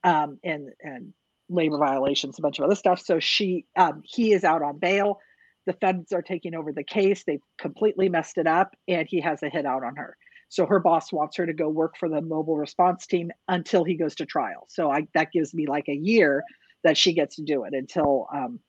um, 0.04 0.38
and 0.44 0.68
and 0.80 1.12
labor 1.48 1.78
violations, 1.78 2.38
a 2.38 2.42
bunch 2.42 2.58
of 2.58 2.64
other 2.64 2.74
stuff. 2.74 3.00
So 3.00 3.20
she 3.20 3.66
um, 3.76 4.02
he 4.04 4.32
is 4.32 4.44
out 4.44 4.62
on 4.62 4.78
bail. 4.78 5.18
The 5.66 5.72
feds 5.74 6.12
are 6.12 6.22
taking 6.22 6.54
over 6.54 6.72
the 6.72 6.84
case. 6.84 7.24
They've 7.24 7.40
completely 7.58 8.08
messed 8.08 8.38
it 8.38 8.46
up, 8.46 8.74
and 8.86 9.08
he 9.08 9.20
has 9.20 9.42
a 9.42 9.48
hit 9.48 9.66
out 9.66 9.82
on 9.82 9.96
her. 9.96 10.16
So 10.48 10.64
her 10.66 10.78
boss 10.78 11.12
wants 11.12 11.36
her 11.36 11.46
to 11.46 11.52
go 11.52 11.68
work 11.68 11.96
for 11.98 12.08
the 12.08 12.20
mobile 12.20 12.56
response 12.56 13.06
team 13.06 13.32
until 13.48 13.82
he 13.82 13.96
goes 13.96 14.14
to 14.16 14.26
trial. 14.26 14.66
So 14.68 14.90
I, 14.90 15.08
that 15.14 15.32
gives 15.32 15.52
me 15.52 15.66
like 15.66 15.88
a 15.88 15.94
year 15.94 16.44
that 16.84 16.96
she 16.96 17.12
gets 17.12 17.36
to 17.36 17.42
do 17.42 17.64
it 17.64 17.74
until 17.74 18.28
um, 18.32 18.60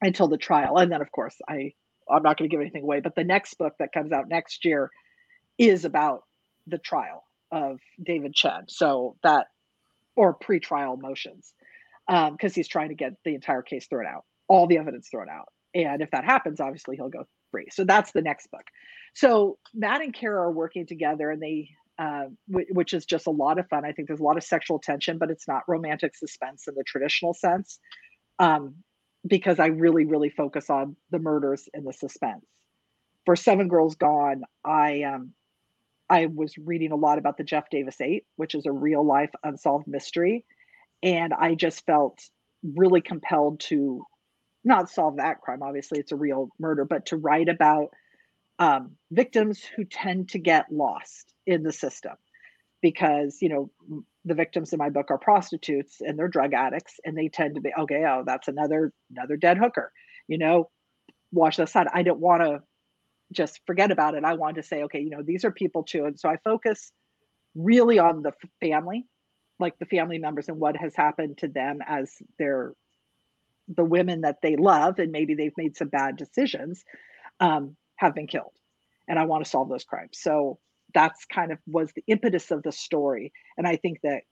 until 0.00 0.28
the 0.28 0.36
trial. 0.36 0.78
And 0.78 0.92
then 0.92 1.00
of 1.00 1.10
course 1.10 1.36
I 1.48 1.72
I'm 2.10 2.22
not 2.22 2.36
going 2.36 2.48
to 2.48 2.52
give 2.52 2.60
anything 2.60 2.82
away, 2.82 3.00
but 3.00 3.14
the 3.14 3.24
next 3.24 3.54
book 3.54 3.74
that 3.78 3.92
comes 3.92 4.12
out 4.12 4.28
next 4.28 4.64
year 4.64 4.90
is 5.58 5.84
about 5.84 6.24
the 6.66 6.78
trial 6.78 7.24
of 7.50 7.80
David 8.02 8.34
Chen. 8.34 8.64
So 8.68 9.16
that 9.22 9.46
or 10.16 10.34
pre-trial 10.34 10.96
motions 10.96 11.52
because 12.06 12.28
um, 12.30 12.54
he's 12.54 12.68
trying 12.68 12.88
to 12.88 12.94
get 12.94 13.12
the 13.24 13.34
entire 13.34 13.62
case 13.62 13.86
thrown 13.86 14.06
out, 14.06 14.24
all 14.48 14.66
the 14.66 14.78
evidence 14.78 15.08
thrown 15.08 15.28
out. 15.28 15.48
And 15.74 16.02
if 16.02 16.10
that 16.10 16.24
happens, 16.24 16.60
obviously 16.60 16.96
he'll 16.96 17.08
go 17.08 17.26
free. 17.50 17.66
So 17.70 17.84
that's 17.84 18.12
the 18.12 18.22
next 18.22 18.50
book. 18.50 18.64
So 19.14 19.58
Matt 19.74 20.02
and 20.02 20.12
Kara 20.12 20.42
are 20.42 20.52
working 20.52 20.86
together, 20.86 21.30
and 21.30 21.42
they, 21.42 21.70
uh, 21.98 22.24
w- 22.50 22.66
which 22.72 22.92
is 22.92 23.06
just 23.06 23.26
a 23.26 23.30
lot 23.30 23.58
of 23.58 23.68
fun. 23.68 23.84
I 23.84 23.92
think 23.92 24.08
there's 24.08 24.20
a 24.20 24.24
lot 24.24 24.36
of 24.36 24.42
sexual 24.42 24.78
tension, 24.78 25.18
but 25.18 25.30
it's 25.30 25.46
not 25.46 25.62
romantic 25.68 26.16
suspense 26.16 26.66
in 26.68 26.74
the 26.74 26.84
traditional 26.84 27.34
sense, 27.34 27.78
um, 28.38 28.74
because 29.26 29.58
I 29.58 29.66
really, 29.66 30.04
really 30.04 30.30
focus 30.30 30.70
on 30.70 30.96
the 31.10 31.18
murders 31.18 31.68
and 31.74 31.86
the 31.86 31.92
suspense. 31.92 32.44
For 33.24 33.36
Seven 33.36 33.68
Girls 33.68 33.94
Gone, 33.94 34.42
I 34.64 35.02
um, 35.02 35.32
I 36.10 36.26
was 36.26 36.58
reading 36.58 36.92
a 36.92 36.96
lot 36.96 37.18
about 37.18 37.36
the 37.36 37.44
Jeff 37.44 37.70
Davis 37.70 38.00
Eight, 38.00 38.24
which 38.36 38.54
is 38.54 38.66
a 38.66 38.72
real 38.72 39.04
life 39.04 39.30
unsolved 39.44 39.86
mystery, 39.86 40.44
and 41.02 41.32
I 41.32 41.54
just 41.54 41.86
felt 41.86 42.18
really 42.74 43.00
compelled 43.00 43.60
to 43.60 44.04
not 44.64 44.90
solve 44.90 45.16
that 45.16 45.40
crime. 45.40 45.62
Obviously, 45.62 46.00
it's 46.00 46.12
a 46.12 46.16
real 46.16 46.48
murder, 46.58 46.84
but 46.84 47.06
to 47.06 47.16
write 47.16 47.48
about 47.48 47.88
um, 48.58 48.92
victims 49.10 49.62
who 49.64 49.84
tend 49.84 50.30
to 50.30 50.38
get 50.38 50.70
lost 50.70 51.32
in 51.46 51.62
the 51.62 51.72
system 51.72 52.12
because 52.82 53.38
you 53.40 53.48
know 53.48 53.70
the 54.24 54.34
victims 54.34 54.72
in 54.72 54.78
my 54.78 54.90
book 54.90 55.10
are 55.10 55.18
prostitutes 55.18 56.00
and 56.00 56.18
they're 56.18 56.28
drug 56.28 56.52
addicts 56.52 57.00
and 57.04 57.16
they 57.16 57.28
tend 57.28 57.54
to 57.54 57.60
be 57.60 57.72
okay 57.78 58.04
oh 58.06 58.22
that's 58.26 58.48
another 58.48 58.92
another 59.10 59.36
dead 59.36 59.56
hooker 59.58 59.92
you 60.28 60.38
know? 60.38 60.70
Wash 61.32 61.56
that 61.56 61.64
aside. 61.64 61.86
I 61.92 62.02
don't 62.02 62.20
want 62.20 62.42
to 62.42 62.62
just 63.32 63.60
forget 63.66 63.90
about 63.90 64.14
it. 64.14 64.24
I 64.24 64.34
want 64.34 64.56
to 64.56 64.62
say 64.62 64.82
okay 64.82 65.00
you 65.00 65.10
know 65.10 65.22
these 65.22 65.44
are 65.44 65.50
people 65.50 65.82
too. 65.82 66.04
And 66.04 66.18
so 66.18 66.28
i 66.28 66.36
focus 66.44 66.92
really 67.54 67.98
on 67.98 68.22
the 68.22 68.32
family 68.60 69.06
like 69.58 69.78
the 69.78 69.86
family 69.86 70.18
members 70.18 70.48
and 70.48 70.58
what 70.58 70.76
has 70.76 70.94
happened 70.96 71.38
to 71.38 71.48
them 71.48 71.78
as 71.86 72.10
they're 72.38 72.72
the 73.68 73.84
women 73.84 74.22
that 74.22 74.38
they 74.42 74.56
love 74.56 74.98
and 74.98 75.12
maybe 75.12 75.34
they've 75.34 75.56
made 75.56 75.76
some 75.76 75.88
bad 75.88 76.16
decisions 76.16 76.84
um, 77.40 77.76
have 77.96 78.14
been 78.14 78.26
killed. 78.26 78.52
And 79.08 79.18
i 79.18 79.24
want 79.24 79.44
to 79.44 79.50
solve 79.50 79.68
those 79.68 79.84
crimes. 79.84 80.18
So 80.20 80.58
that's 80.94 81.24
kind 81.26 81.52
of 81.52 81.58
was 81.66 81.90
the 81.94 82.04
impetus 82.06 82.50
of 82.50 82.62
the 82.62 82.72
story. 82.72 83.32
And 83.56 83.66
i 83.66 83.76
think 83.76 84.00
that 84.02 84.22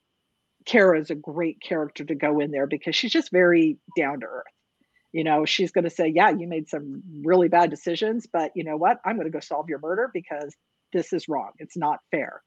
kara 0.66 1.00
is 1.00 1.10
a 1.10 1.14
great 1.14 1.60
character 1.60 2.04
to 2.04 2.14
go 2.14 2.40
in 2.40 2.50
there 2.50 2.66
because 2.66 2.94
she's 2.94 3.12
just 3.12 3.30
very 3.30 3.78
down 3.96 4.20
to 4.20 4.26
earth. 4.26 4.44
You 5.12 5.24
know 5.24 5.44
she's 5.44 5.72
going 5.72 5.84
to 5.84 5.90
say 5.90 6.08
yeah 6.08 6.30
you 6.30 6.46
made 6.46 6.68
some 6.68 7.02
really 7.22 7.48
bad 7.48 7.70
decisions 7.70 8.26
but 8.32 8.52
you 8.54 8.64
know 8.64 8.76
what? 8.76 9.00
I'm 9.04 9.16
going 9.16 9.26
to 9.26 9.32
go 9.32 9.40
solve 9.40 9.68
your 9.68 9.78
murder 9.80 10.10
because 10.12 10.54
this 10.92 11.12
is 11.12 11.28
wrong. 11.28 11.52
It's 11.58 11.76
not 11.76 12.00
fair 12.10 12.42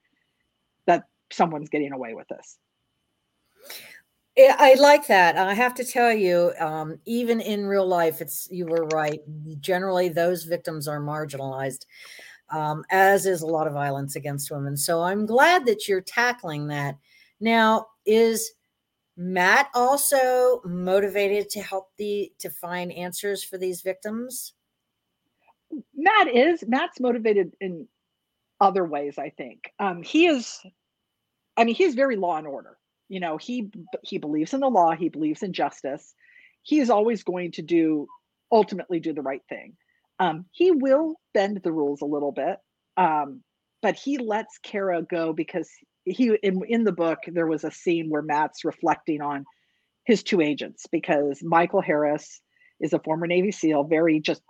that 0.85 1.03
someone's 1.31 1.69
getting 1.69 1.93
away 1.93 2.13
with 2.13 2.27
this. 2.27 2.57
I 4.37 4.75
like 4.79 5.07
that. 5.07 5.37
I 5.37 5.53
have 5.53 5.75
to 5.75 5.85
tell 5.85 6.11
you, 6.11 6.53
um, 6.59 6.97
even 7.05 7.39
in 7.39 7.67
real 7.67 7.85
life, 7.85 8.19
it's 8.19 8.47
you 8.49 8.65
were 8.65 8.87
right. 8.87 9.21
Generally, 9.59 10.09
those 10.09 10.43
victims 10.43 10.87
are 10.87 10.99
marginalized, 10.99 11.85
um, 12.51 12.83
as 12.91 13.25
is 13.25 13.41
a 13.41 13.47
lot 13.47 13.67
of 13.67 13.73
violence 13.73 14.15
against 14.15 14.51
women. 14.51 14.77
So 14.77 15.01
I'm 15.01 15.25
glad 15.25 15.65
that 15.65 15.87
you're 15.87 16.01
tackling 16.01 16.67
that. 16.67 16.97
Now, 17.39 17.87
is 18.05 18.51
Matt 19.17 19.69
also 19.73 20.61
motivated 20.65 21.49
to 21.51 21.61
help 21.61 21.89
the 21.97 22.31
to 22.39 22.49
find 22.49 22.91
answers 22.91 23.43
for 23.43 23.57
these 23.57 23.81
victims? 23.81 24.53
Matt 25.95 26.27
is. 26.27 26.63
Matt's 26.67 26.99
motivated 26.99 27.55
in 27.59 27.87
other 28.61 28.85
ways. 28.85 29.17
I 29.17 29.29
think 29.29 29.71
um, 29.79 30.03
he 30.03 30.27
is. 30.27 30.59
I 31.57 31.63
mean, 31.63 31.75
he's 31.75 31.95
very 31.95 32.15
law 32.15 32.37
and 32.37 32.47
order 32.47 32.77
you 33.13 33.19
know 33.19 33.37
he 33.37 33.69
he 34.03 34.17
believes 34.17 34.53
in 34.53 34.59
the 34.59 34.69
law 34.69 34.91
he 34.91 35.07
believes 35.07 35.43
in 35.43 35.53
justice 35.53 36.15
he 36.63 36.79
is 36.79 36.89
always 36.89 37.23
going 37.23 37.51
to 37.51 37.61
do 37.61 38.07
ultimately 38.51 38.99
do 38.99 39.13
the 39.13 39.21
right 39.21 39.43
thing 39.49 39.75
um, 40.23 40.45
he 40.51 40.71
will 40.71 41.15
bend 41.33 41.61
the 41.63 41.71
rules 41.71 42.01
a 42.01 42.05
little 42.05 42.31
bit 42.31 42.57
um, 42.97 43.41
but 43.81 43.95
he 43.95 44.17
lets 44.17 44.57
kara 44.63 45.01
go 45.01 45.33
because 45.33 45.69
he 46.05 46.37
in, 46.43 46.61
in 46.67 46.83
the 46.83 46.91
book 46.91 47.19
there 47.27 47.47
was 47.47 47.63
a 47.63 47.71
scene 47.71 48.09
where 48.09 48.21
matt's 48.21 48.65
reflecting 48.65 49.21
on 49.21 49.45
his 50.05 50.23
two 50.23 50.41
agents 50.41 50.85
because 50.91 51.39
michael 51.43 51.81
harris 51.81 52.41
is 52.79 52.93
a 52.93 52.99
former 52.99 53.27
navy 53.27 53.51
seal 53.51 53.83
very 53.83 54.19
just 54.19 54.41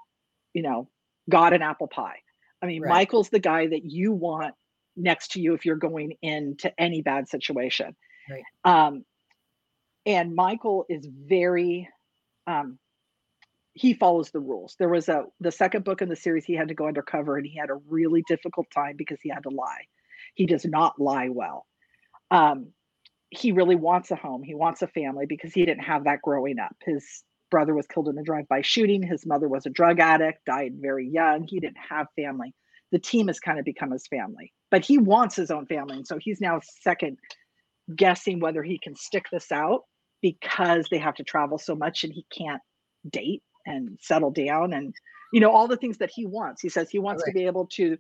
you 0.53 0.61
know 0.61 0.89
god 1.29 1.53
and 1.53 1.63
apple 1.63 1.87
pie 1.87 2.17
i 2.61 2.65
mean 2.65 2.81
right. 2.81 2.89
michael's 2.89 3.29
the 3.29 3.39
guy 3.39 3.67
that 3.67 3.83
you 3.83 4.11
want 4.11 4.53
next 4.95 5.31
to 5.31 5.41
you 5.41 5.53
if 5.53 5.65
you're 5.65 5.75
going 5.75 6.13
into 6.21 6.71
any 6.79 7.01
bad 7.01 7.27
situation 7.27 7.95
Right. 8.29 8.43
Um, 8.63 9.05
and 10.05 10.35
Michael 10.35 10.85
is 10.89 11.07
very, 11.07 11.89
um, 12.47 12.77
he 13.73 13.93
follows 13.93 14.29
the 14.29 14.39
rules. 14.39 14.75
There 14.77 14.89
was 14.89 15.09
a 15.09 15.25
the 15.39 15.51
second 15.51 15.83
book 15.83 16.01
in 16.01 16.09
the 16.09 16.15
series 16.15 16.45
he 16.45 16.53
had 16.53 16.67
to 16.67 16.73
go 16.73 16.87
undercover 16.87 17.37
and 17.37 17.45
he 17.45 17.57
had 17.57 17.69
a 17.69 17.79
really 17.87 18.23
difficult 18.27 18.67
time 18.73 18.95
because 18.97 19.19
he 19.21 19.29
had 19.29 19.43
to 19.43 19.49
lie. 19.49 19.85
He 20.35 20.45
does 20.45 20.65
not 20.65 20.99
lie 20.99 21.29
well. 21.29 21.65
Um, 22.31 22.67
he 23.29 23.51
really 23.51 23.75
wants 23.75 24.11
a 24.11 24.15
home. 24.15 24.43
He 24.43 24.53
wants 24.53 24.83
a 24.83 24.87
family 24.87 25.25
because 25.25 25.53
he 25.53 25.65
didn't 25.65 25.83
have 25.83 26.03
that 26.03 26.21
growing 26.21 26.59
up. 26.59 26.75
His 26.85 27.23
brother 27.49 27.73
was 27.73 27.87
killed 27.87 28.07
in 28.07 28.17
a 28.17 28.23
drive-by 28.23 28.61
shooting. 28.61 29.01
His 29.01 29.25
mother 29.25 29.47
was 29.47 29.65
a 29.65 29.71
drug 29.71 29.99
addict, 29.99 30.45
died 30.45 30.73
very 30.79 31.09
young. 31.09 31.43
He 31.47 31.59
didn't 31.59 31.77
have 31.89 32.07
family. 32.15 32.53
The 32.91 32.99
team 32.99 33.27
has 33.27 33.39
kind 33.39 33.57
of 33.57 33.65
become 33.65 33.89
his 33.89 34.05
family, 34.07 34.53
but 34.69 34.85
he 34.85 34.99
wants 34.99 35.35
his 35.35 35.49
own 35.49 35.65
family, 35.65 35.95
and 35.95 36.05
so 36.05 36.19
he's 36.19 36.39
now 36.39 36.59
second 36.81 37.17
guessing 37.95 38.39
whether 38.39 38.61
he 38.61 38.77
can 38.77 38.95
stick 38.95 39.25
this 39.31 39.51
out 39.51 39.81
because 40.21 40.85
they 40.91 40.99
have 40.99 41.15
to 41.15 41.23
travel 41.23 41.57
so 41.57 41.75
much 41.75 42.03
and 42.03 42.13
he 42.13 42.23
can't 42.31 42.61
date 43.09 43.41
and 43.65 43.97
settle 44.01 44.31
down 44.31 44.73
and 44.73 44.93
you 45.31 45.39
know 45.39 45.51
all 45.51 45.67
the 45.67 45.77
things 45.77 45.97
that 45.97 46.11
he 46.13 46.25
wants. 46.25 46.61
He 46.61 46.69
says 46.69 46.89
he 46.89 46.99
wants 46.99 47.23
right. 47.23 47.31
to 47.31 47.33
be 47.33 47.45
able 47.45 47.67
to 47.73 47.97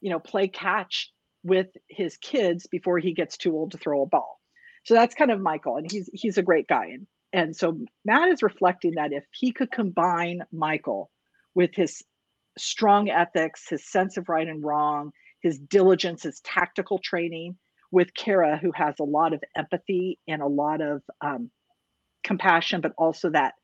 you 0.00 0.10
know 0.10 0.18
play 0.18 0.48
catch 0.48 1.10
with 1.42 1.68
his 1.88 2.16
kids 2.18 2.66
before 2.66 2.98
he 2.98 3.12
gets 3.12 3.36
too 3.36 3.52
old 3.54 3.72
to 3.72 3.78
throw 3.78 4.02
a 4.02 4.06
ball. 4.06 4.40
So 4.84 4.94
that's 4.94 5.14
kind 5.14 5.30
of 5.30 5.40
michael 5.40 5.76
and 5.76 5.90
he's 5.90 6.10
he's 6.12 6.38
a 6.38 6.42
great 6.42 6.68
guy. 6.68 6.86
And 6.86 7.06
and 7.32 7.56
so 7.56 7.78
matt 8.04 8.28
is 8.28 8.42
reflecting 8.42 8.94
that 8.96 9.12
if 9.12 9.24
he 9.32 9.52
could 9.52 9.70
combine 9.70 10.42
michael 10.52 11.10
with 11.54 11.74
his 11.74 12.02
strong 12.56 13.10
ethics 13.10 13.68
his 13.68 13.84
sense 13.90 14.16
of 14.16 14.28
right 14.28 14.46
and 14.46 14.62
wrong 14.62 15.10
his 15.40 15.58
diligence 15.58 16.22
his 16.22 16.40
tactical 16.40 16.98
training 16.98 17.56
with 17.94 18.12
Kara, 18.12 18.58
who 18.58 18.72
has 18.74 18.96
a 18.98 19.04
lot 19.04 19.32
of 19.32 19.42
empathy 19.56 20.18
and 20.26 20.42
a 20.42 20.46
lot 20.46 20.82
of 20.82 21.00
um, 21.20 21.50
compassion, 22.24 22.80
but 22.80 22.92
also 22.98 23.30
that 23.30 23.54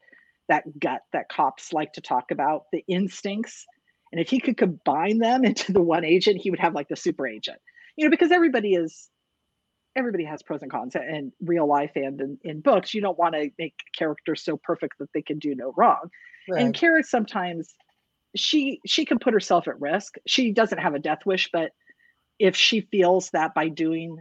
that 0.51 0.79
gut 0.79 1.01
that 1.13 1.29
cops 1.29 1.73
like 1.73 1.95
to 1.95 2.01
talk 2.01 2.31
about, 2.31 2.65
the 2.73 2.85
instincts. 2.87 3.65
And 4.13 4.21
if 4.21 4.29
he 4.29 4.41
could 4.41 4.57
combine 4.57 5.19
them 5.19 5.45
into 5.45 5.73
the 5.73 5.81
one 5.81 6.05
agent, 6.05 6.41
he 6.41 6.51
would 6.51 6.61
have 6.61 6.75
like 6.75 6.89
the 6.89 6.97
super 6.97 7.27
agent. 7.27 7.59
You 7.97 8.05
know, 8.05 8.11
because 8.11 8.31
everybody 8.31 8.75
is 8.75 9.09
everybody 9.97 10.25
has 10.25 10.43
pros 10.43 10.63
and 10.63 10.71
cons 10.71 10.95
in 10.95 11.33
real 11.43 11.67
life 11.67 11.91
and 11.97 12.21
in, 12.21 12.39
in 12.45 12.61
books. 12.61 12.95
You 12.95 13.01
don't 13.01 13.19
want 13.19 13.35
to 13.35 13.51
make 13.59 13.75
characters 13.97 14.45
so 14.45 14.57
perfect 14.57 14.99
that 15.01 15.09
they 15.15 15.23
can 15.23 15.39
do 15.39 15.55
no 15.55 15.73
wrong. 15.77 16.11
Right. 16.49 16.63
And 16.63 16.75
Kara 16.75 17.03
sometimes 17.03 17.75
she 18.37 18.81
she 18.87 19.05
can 19.05 19.19
put 19.19 19.33
herself 19.33 19.67
at 19.67 19.81
risk. 19.81 20.17
She 20.27 20.53
doesn't 20.53 20.79
have 20.79 20.95
a 20.95 20.99
death 20.99 21.27
wish, 21.27 21.51
but 21.53 21.73
if 22.39 22.57
she 22.57 22.83
feels 22.83 23.31
that 23.31 23.55
by 23.55 23.69
doing 23.69 24.19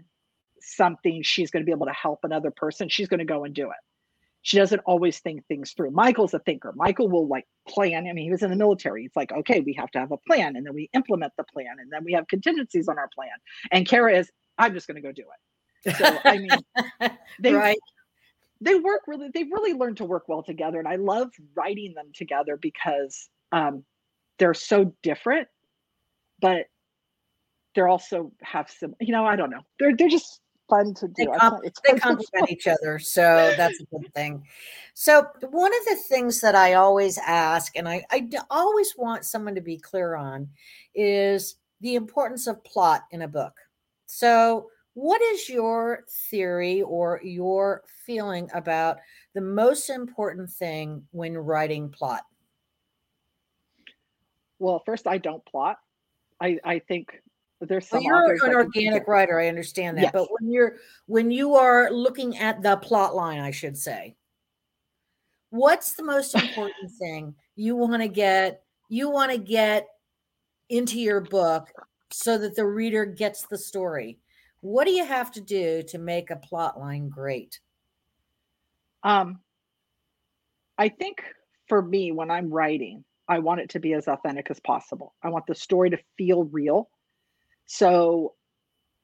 something 0.62 1.22
she's 1.24 1.52
going 1.52 1.62
to 1.62 1.66
be 1.66 1.72
able 1.72 1.86
to 1.86 1.94
help 1.94 2.20
another 2.24 2.52
person 2.52 2.90
she's 2.90 3.08
going 3.08 3.20
to 3.20 3.26
go 3.26 3.44
and 3.44 3.54
do 3.54 3.68
it 3.70 3.78
she 4.42 4.58
doesn't 4.58 4.80
always 4.86 5.20
think 5.20 5.46
things 5.48 5.72
through. 5.72 5.92
Michael's 5.92 6.34
a 6.34 6.40
thinker. 6.40 6.74
Michael 6.76 7.10
will 7.10 7.28
like 7.28 7.46
plan. 7.68 8.08
I 8.08 8.14
mean, 8.14 8.24
he 8.24 8.32
was 8.32 8.42
in 8.42 8.50
the 8.50 8.56
military. 8.56 9.06
It's 9.06 9.16
like, 9.16 9.32
okay, 9.32 9.60
we 9.60 9.74
have 9.74 9.92
to 9.92 10.00
have 10.00 10.12
a 10.12 10.18
plan 10.18 10.56
and 10.56 10.66
then 10.66 10.74
we 10.74 10.90
implement 10.94 11.34
the 11.38 11.44
plan 11.44 11.76
and 11.80 11.92
then 11.92 12.04
we 12.04 12.14
have 12.14 12.28
contingencies 12.28 12.88
on 12.88 12.98
our 12.98 13.10
plan. 13.14 13.32
And 13.72 13.88
Kara 13.88 14.18
is, 14.18 14.32
I'm 14.58 14.74
just 14.74 14.88
going 14.88 14.96
to 14.96 15.02
go 15.02 15.12
do 15.12 15.24
it. 15.24 15.96
So, 15.96 16.18
I 16.24 16.38
mean, 16.38 17.12
they, 17.42 17.54
right. 17.54 17.78
they 18.62 18.76
work 18.76 19.02
really, 19.08 19.30
they've 19.34 19.52
really 19.52 19.74
learn 19.74 19.96
to 19.96 20.06
work 20.06 20.28
well 20.28 20.44
together. 20.44 20.80
And 20.80 20.88
I 20.88 20.96
love 20.96 21.30
writing 21.56 21.94
them 21.94 22.12
together 22.14 22.58
because 22.58 23.30
um, 23.52 23.84
they're 24.38 24.54
so 24.54 24.94
different, 25.04 25.48
but 26.40 26.66
they're 27.76 27.88
also 27.88 28.32
have 28.42 28.70
some, 28.70 28.96
you 29.00 29.12
know, 29.12 29.26
I 29.26 29.36
don't 29.36 29.50
know. 29.50 29.62
They're, 29.80 29.96
they're 29.96 30.10
just 30.10 30.42
fun 30.70 30.94
to 30.96 31.08
do. 31.08 31.14
They, 31.18 31.26
comp- 31.26 31.64
they 31.64 32.00
complement 32.00 32.50
each 32.50 32.68
other, 32.68 33.00
so 33.00 33.54
that's 33.58 33.80
a 33.80 33.86
good 33.86 34.14
thing. 34.14 34.44
So 34.94 35.26
one 35.50 35.72
of 35.74 35.86
the 35.86 35.96
things 36.08 36.42
that 36.42 36.56
I 36.56 36.74
always 36.76 37.18
ask, 37.18 37.76
and 37.76 37.88
I, 37.88 38.06
I 38.12 38.28
always 38.50 38.96
want 38.98 39.26
someone 39.26 39.56
to 39.56 39.62
be 39.62 39.78
clear 39.78 40.16
on, 40.16 40.50
is 40.94 41.56
the 41.82 41.96
importance 41.96 42.48
of 42.48 42.64
plot 42.64 43.04
in 43.12 43.22
a 43.22 43.28
book. 43.28 43.54
So, 44.06 44.70
what 44.94 45.22
is 45.22 45.48
your 45.48 46.04
theory 46.30 46.82
or 46.82 47.22
your 47.24 47.84
feeling 48.06 48.50
about 48.54 48.98
the 49.34 49.42
most 49.42 49.90
important 49.90 50.50
thing 50.50 51.04
when 51.12 51.38
writing 51.38 51.90
plot? 51.90 52.24
Well, 54.58 54.82
first, 54.86 55.08
I 55.08 55.20
don't 55.20 55.46
plot. 55.46 55.78
I, 56.42 56.58
I 56.66 56.80
think 56.80 57.22
there's 57.62 57.92
well, 57.92 58.02
you're 58.02 58.46
an 58.46 58.56
organic 58.56 59.08
writer 59.08 59.40
i 59.40 59.48
understand 59.48 59.98
that 59.98 60.04
yes. 60.04 60.12
but 60.14 60.28
when 60.32 60.52
you're 60.52 60.78
when 61.08 61.30
you 61.30 61.56
are 61.56 61.92
looking 61.92 62.38
at 62.38 62.62
the 62.62 62.78
plot 62.78 63.16
line 63.16 63.40
i 63.40 63.52
should 63.52 63.78
say 63.78 64.16
what's 65.50 65.94
the 65.94 66.04
most 66.04 66.36
important 66.36 66.92
thing 67.00 67.36
you 67.56 67.76
want 67.76 68.02
to 68.02 68.08
get 68.08 68.64
you 68.90 69.10
want 69.10 69.32
to 69.32 69.38
get 69.38 69.88
into 70.70 71.00
your 71.00 71.22
book 71.22 71.70
so 72.12 72.38
that 72.38 72.56
the 72.56 72.66
reader 72.66 73.06
gets 73.06 73.46
the 73.46 73.58
story? 73.58 74.18
What 74.62 74.86
do 74.86 74.92
you 74.92 75.06
have 75.06 75.32
to 75.34 75.42
do 75.42 75.84
to 75.84 75.98
make 75.98 76.32
a 76.32 76.36
plot 76.36 76.80
line 76.80 77.10
great? 77.10 77.60
Um 79.04 79.40
i 80.78 80.88
think 80.88 81.22
for 81.68 81.82
me 81.82 82.12
when 82.12 82.32
i'm 82.32 82.50
writing 82.50 83.04
i 83.28 83.38
want 83.38 83.60
it 83.60 83.70
to 83.70 83.80
be 83.80 83.94
as 83.94 84.08
authentic 84.08 84.50
as 84.50 84.60
possible. 84.62 85.14
I 85.24 85.30
want 85.30 85.46
the 85.46 85.56
story 85.56 85.90
to 85.90 86.00
feel 86.18 86.46
real 86.46 86.90
so 87.72 88.34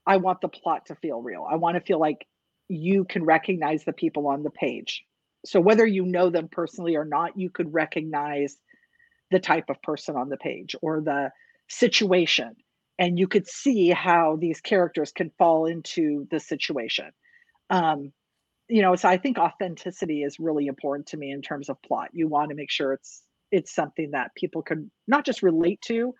I 0.07 0.17
want 0.17 0.41
the 0.41 0.47
plot 0.47 0.87
to 0.87 0.95
feel 0.95 1.21
real. 1.21 1.45
I 1.49 1.55
want 1.55 1.75
to 1.75 1.81
feel 1.81 1.99
like 1.99 2.25
you 2.67 3.05
can 3.05 3.23
recognize 3.23 3.83
the 3.83 3.93
people 3.93 4.27
on 4.27 4.41
the 4.41 4.49
page. 4.49 5.03
So 5.45 5.59
whether 5.59 5.85
you 5.85 6.03
know 6.03 6.31
them 6.31 6.49
personally 6.51 6.95
or 6.95 7.05
not, 7.05 7.37
you 7.37 7.51
could 7.51 7.71
recognize 7.71 8.57
the 9.29 9.39
type 9.39 9.65
of 9.69 9.79
person 9.83 10.15
on 10.15 10.29
the 10.29 10.37
page 10.37 10.75
or 10.81 10.99
the 10.99 11.29
situation. 11.69 12.55
And 12.97 13.19
you 13.19 13.27
could 13.27 13.47
see 13.47 13.89
how 13.89 14.37
these 14.37 14.61
characters 14.61 15.11
can 15.11 15.31
fall 15.37 15.67
into 15.67 16.27
the 16.31 16.39
situation. 16.39 17.11
Um, 17.69 18.13
you 18.67 18.81
know, 18.81 18.95
so 18.95 19.07
I 19.07 19.17
think 19.17 19.37
authenticity 19.37 20.23
is 20.23 20.39
really 20.39 20.65
important 20.65 21.05
to 21.09 21.17
me 21.17 21.29
in 21.29 21.43
terms 21.43 21.69
of 21.69 21.79
plot. 21.83 22.09
You 22.13 22.27
want 22.27 22.49
to 22.49 22.55
make 22.55 22.71
sure 22.71 22.93
it's 22.93 23.21
it's 23.51 23.75
something 23.75 24.11
that 24.11 24.33
people 24.35 24.63
can 24.63 24.89
not 25.07 25.23
just 25.23 25.43
relate 25.43 25.81
to, 25.83 26.15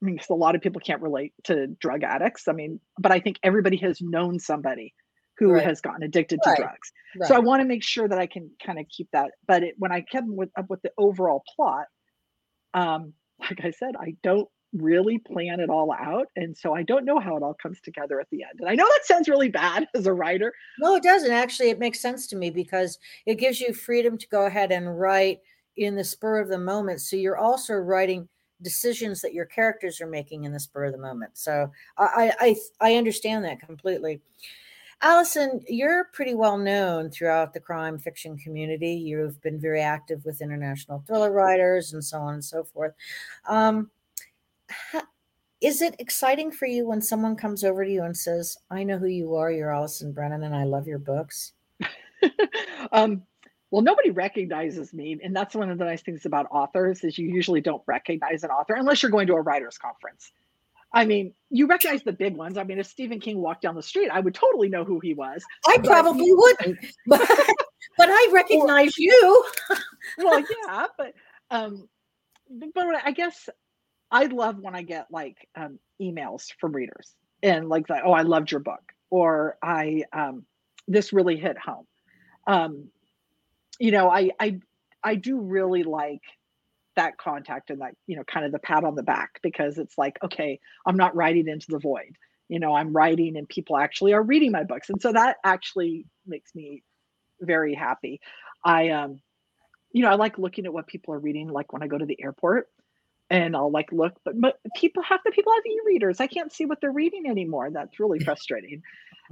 I 0.00 0.04
mean, 0.04 0.14
because 0.14 0.30
a 0.30 0.34
lot 0.34 0.54
of 0.54 0.60
people 0.60 0.80
can't 0.80 1.02
relate 1.02 1.32
to 1.44 1.66
drug 1.80 2.04
addicts. 2.04 2.46
I 2.48 2.52
mean, 2.52 2.80
but 2.98 3.10
I 3.10 3.20
think 3.20 3.38
everybody 3.42 3.76
has 3.78 4.00
known 4.00 4.38
somebody 4.38 4.94
who 5.38 5.52
right. 5.52 5.64
has 5.64 5.80
gotten 5.80 6.02
addicted 6.02 6.40
right. 6.44 6.56
to 6.56 6.62
drugs. 6.62 6.92
Right. 7.18 7.28
So 7.28 7.34
I 7.34 7.38
want 7.38 7.62
to 7.62 7.68
make 7.68 7.82
sure 7.82 8.08
that 8.08 8.18
I 8.18 8.26
can 8.26 8.50
kind 8.64 8.78
of 8.78 8.86
keep 8.88 9.08
that. 9.12 9.30
But 9.46 9.62
it, 9.62 9.74
when 9.78 9.92
I 9.92 10.02
kept 10.02 10.26
with, 10.28 10.50
up 10.56 10.66
with 10.68 10.82
the 10.82 10.92
overall 10.98 11.42
plot, 11.56 11.86
um, 12.74 13.12
like 13.40 13.64
I 13.64 13.70
said, 13.70 13.94
I 13.98 14.14
don't 14.22 14.48
really 14.72 15.18
plan 15.18 15.60
it 15.60 15.70
all 15.70 15.92
out. 15.92 16.26
And 16.36 16.56
so 16.56 16.74
I 16.74 16.82
don't 16.82 17.04
know 17.04 17.18
how 17.18 17.36
it 17.36 17.42
all 17.42 17.56
comes 17.60 17.80
together 17.80 18.20
at 18.20 18.26
the 18.30 18.42
end. 18.42 18.60
And 18.60 18.68
I 18.68 18.74
know 18.74 18.86
that 18.86 19.06
sounds 19.06 19.28
really 19.28 19.48
bad 19.48 19.86
as 19.94 20.06
a 20.06 20.12
writer. 20.12 20.52
No, 20.80 20.96
it 20.96 21.02
doesn't. 21.02 21.30
Actually, 21.30 21.70
it 21.70 21.78
makes 21.78 22.00
sense 22.00 22.26
to 22.28 22.36
me 22.36 22.50
because 22.50 22.98
it 23.26 23.36
gives 23.36 23.60
you 23.60 23.72
freedom 23.72 24.18
to 24.18 24.28
go 24.28 24.46
ahead 24.46 24.70
and 24.70 24.98
write 24.98 25.38
in 25.76 25.94
the 25.94 26.04
spur 26.04 26.40
of 26.40 26.48
the 26.48 26.58
moment. 26.58 27.00
So 27.00 27.16
you're 27.16 27.38
also 27.38 27.74
writing 27.74 28.28
decisions 28.62 29.20
that 29.22 29.34
your 29.34 29.46
characters 29.46 30.00
are 30.00 30.06
making 30.06 30.44
in 30.44 30.52
the 30.52 30.60
spur 30.60 30.86
of 30.86 30.92
the 30.92 30.98
moment. 30.98 31.36
So 31.38 31.70
I 31.96 32.32
I 32.40 32.56
I 32.80 32.94
understand 32.96 33.44
that 33.44 33.60
completely. 33.60 34.20
Allison, 35.00 35.60
you're 35.68 36.06
pretty 36.12 36.34
well 36.34 36.58
known 36.58 37.08
throughout 37.08 37.54
the 37.54 37.60
crime 37.60 37.98
fiction 37.98 38.36
community. 38.36 38.94
You've 38.94 39.40
been 39.42 39.60
very 39.60 39.80
active 39.80 40.24
with 40.24 40.40
international 40.40 41.04
thriller 41.06 41.30
writers 41.30 41.92
and 41.92 42.04
so 42.04 42.18
on 42.18 42.34
and 42.34 42.44
so 42.44 42.64
forth. 42.64 42.94
Um, 43.48 43.90
is 45.60 45.82
it 45.82 45.94
exciting 46.00 46.50
for 46.50 46.66
you 46.66 46.86
when 46.86 47.00
someone 47.00 47.36
comes 47.36 47.62
over 47.62 47.84
to 47.84 47.90
you 47.90 48.02
and 48.02 48.16
says, 48.16 48.58
"I 48.70 48.82
know 48.82 48.98
who 48.98 49.06
you 49.06 49.34
are. 49.36 49.52
You're 49.52 49.72
Allison 49.72 50.12
Brennan, 50.12 50.42
and 50.42 50.54
I 50.54 50.64
love 50.64 50.88
your 50.88 50.98
books"? 50.98 51.52
um, 52.92 53.22
well 53.70 53.82
nobody 53.82 54.10
recognizes 54.10 54.92
me 54.92 55.18
and 55.22 55.34
that's 55.34 55.54
one 55.54 55.70
of 55.70 55.78
the 55.78 55.84
nice 55.84 56.02
things 56.02 56.26
about 56.26 56.46
authors 56.50 57.04
is 57.04 57.18
you 57.18 57.28
usually 57.28 57.60
don't 57.60 57.82
recognize 57.86 58.44
an 58.44 58.50
author 58.50 58.74
unless 58.74 59.02
you're 59.02 59.10
going 59.10 59.26
to 59.26 59.34
a 59.34 59.40
writers 59.40 59.78
conference. 59.78 60.32
I 60.92 61.04
mean 61.04 61.34
you 61.50 61.66
recognize 61.66 62.02
the 62.02 62.12
big 62.12 62.36
ones. 62.36 62.56
I 62.56 62.64
mean 62.64 62.78
if 62.78 62.86
stephen 62.86 63.20
king 63.20 63.38
walked 63.38 63.62
down 63.62 63.74
the 63.74 63.82
street 63.82 64.10
i 64.10 64.20
would 64.20 64.34
totally 64.34 64.68
know 64.68 64.84
who 64.84 65.00
he 65.00 65.14
was. 65.14 65.44
I 65.66 65.78
probably 65.78 66.32
wouldn't. 66.32 66.78
but, 67.06 67.28
but 67.96 68.08
i 68.10 68.28
recognize 68.32 68.98
or, 68.98 69.02
you. 69.02 69.44
Well 70.18 70.40
yeah 70.40 70.86
but 70.96 71.14
um 71.50 71.88
but 72.74 72.86
i 73.04 73.10
guess 73.10 73.48
i 74.10 74.24
love 74.26 74.58
when 74.58 74.74
i 74.74 74.82
get 74.82 75.06
like 75.10 75.36
um 75.54 75.78
emails 76.00 76.46
from 76.60 76.72
readers 76.72 77.14
and 77.42 77.68
like 77.68 77.86
oh 77.90 78.12
i 78.12 78.22
loved 78.22 78.50
your 78.50 78.60
book 78.60 78.92
or 79.10 79.58
i 79.62 80.04
um 80.12 80.46
this 80.88 81.12
really 81.12 81.36
hit 81.36 81.56
home. 81.58 81.86
Um 82.46 82.88
you 83.78 83.90
know, 83.90 84.10
I 84.10 84.30
I 84.40 84.60
I 85.02 85.14
do 85.14 85.40
really 85.40 85.82
like 85.82 86.22
that 86.96 87.16
contact 87.16 87.70
and 87.70 87.80
that 87.80 87.94
you 88.06 88.16
know 88.16 88.24
kind 88.24 88.44
of 88.44 88.50
the 88.50 88.58
pat 88.58 88.82
on 88.82 88.96
the 88.96 89.02
back 89.04 89.38
because 89.40 89.78
it's 89.78 89.96
like 89.96 90.18
okay 90.24 90.58
i'm 90.84 90.96
not 90.96 91.14
writing 91.14 91.46
into 91.46 91.68
the 91.70 91.78
void. 91.78 92.16
You 92.48 92.58
know 92.58 92.74
i'm 92.74 92.92
writing 92.92 93.36
and 93.36 93.48
people 93.48 93.76
actually 93.76 94.14
are 94.14 94.22
reading 94.22 94.50
my 94.50 94.64
books. 94.64 94.90
And 94.90 95.00
so 95.00 95.12
that 95.12 95.36
actually 95.44 96.06
makes 96.26 96.54
me 96.56 96.82
very 97.40 97.74
happy. 97.74 98.20
I 98.64 98.88
um 98.88 99.20
you 99.92 100.02
know 100.02 100.10
i 100.10 100.16
like 100.16 100.38
looking 100.38 100.66
at 100.66 100.72
what 100.72 100.86
people 100.86 101.14
are 101.14 101.18
reading 101.18 101.48
like 101.48 101.72
when 101.72 101.82
i 101.82 101.86
go 101.86 101.96
to 101.96 102.04
the 102.04 102.20
airport 102.22 102.68
and 103.30 103.54
I'll 103.56 103.70
like 103.70 103.92
look, 103.92 104.14
but, 104.24 104.40
but 104.40 104.60
people 104.76 105.02
half 105.02 105.20
the 105.24 105.30
people 105.30 105.52
have 105.54 105.66
e-readers. 105.66 106.20
I 106.20 106.26
can't 106.26 106.52
see 106.52 106.64
what 106.64 106.80
they're 106.80 106.92
reading 106.92 107.28
anymore. 107.28 107.70
That's 107.70 108.00
really 108.00 108.20
frustrating. 108.20 108.82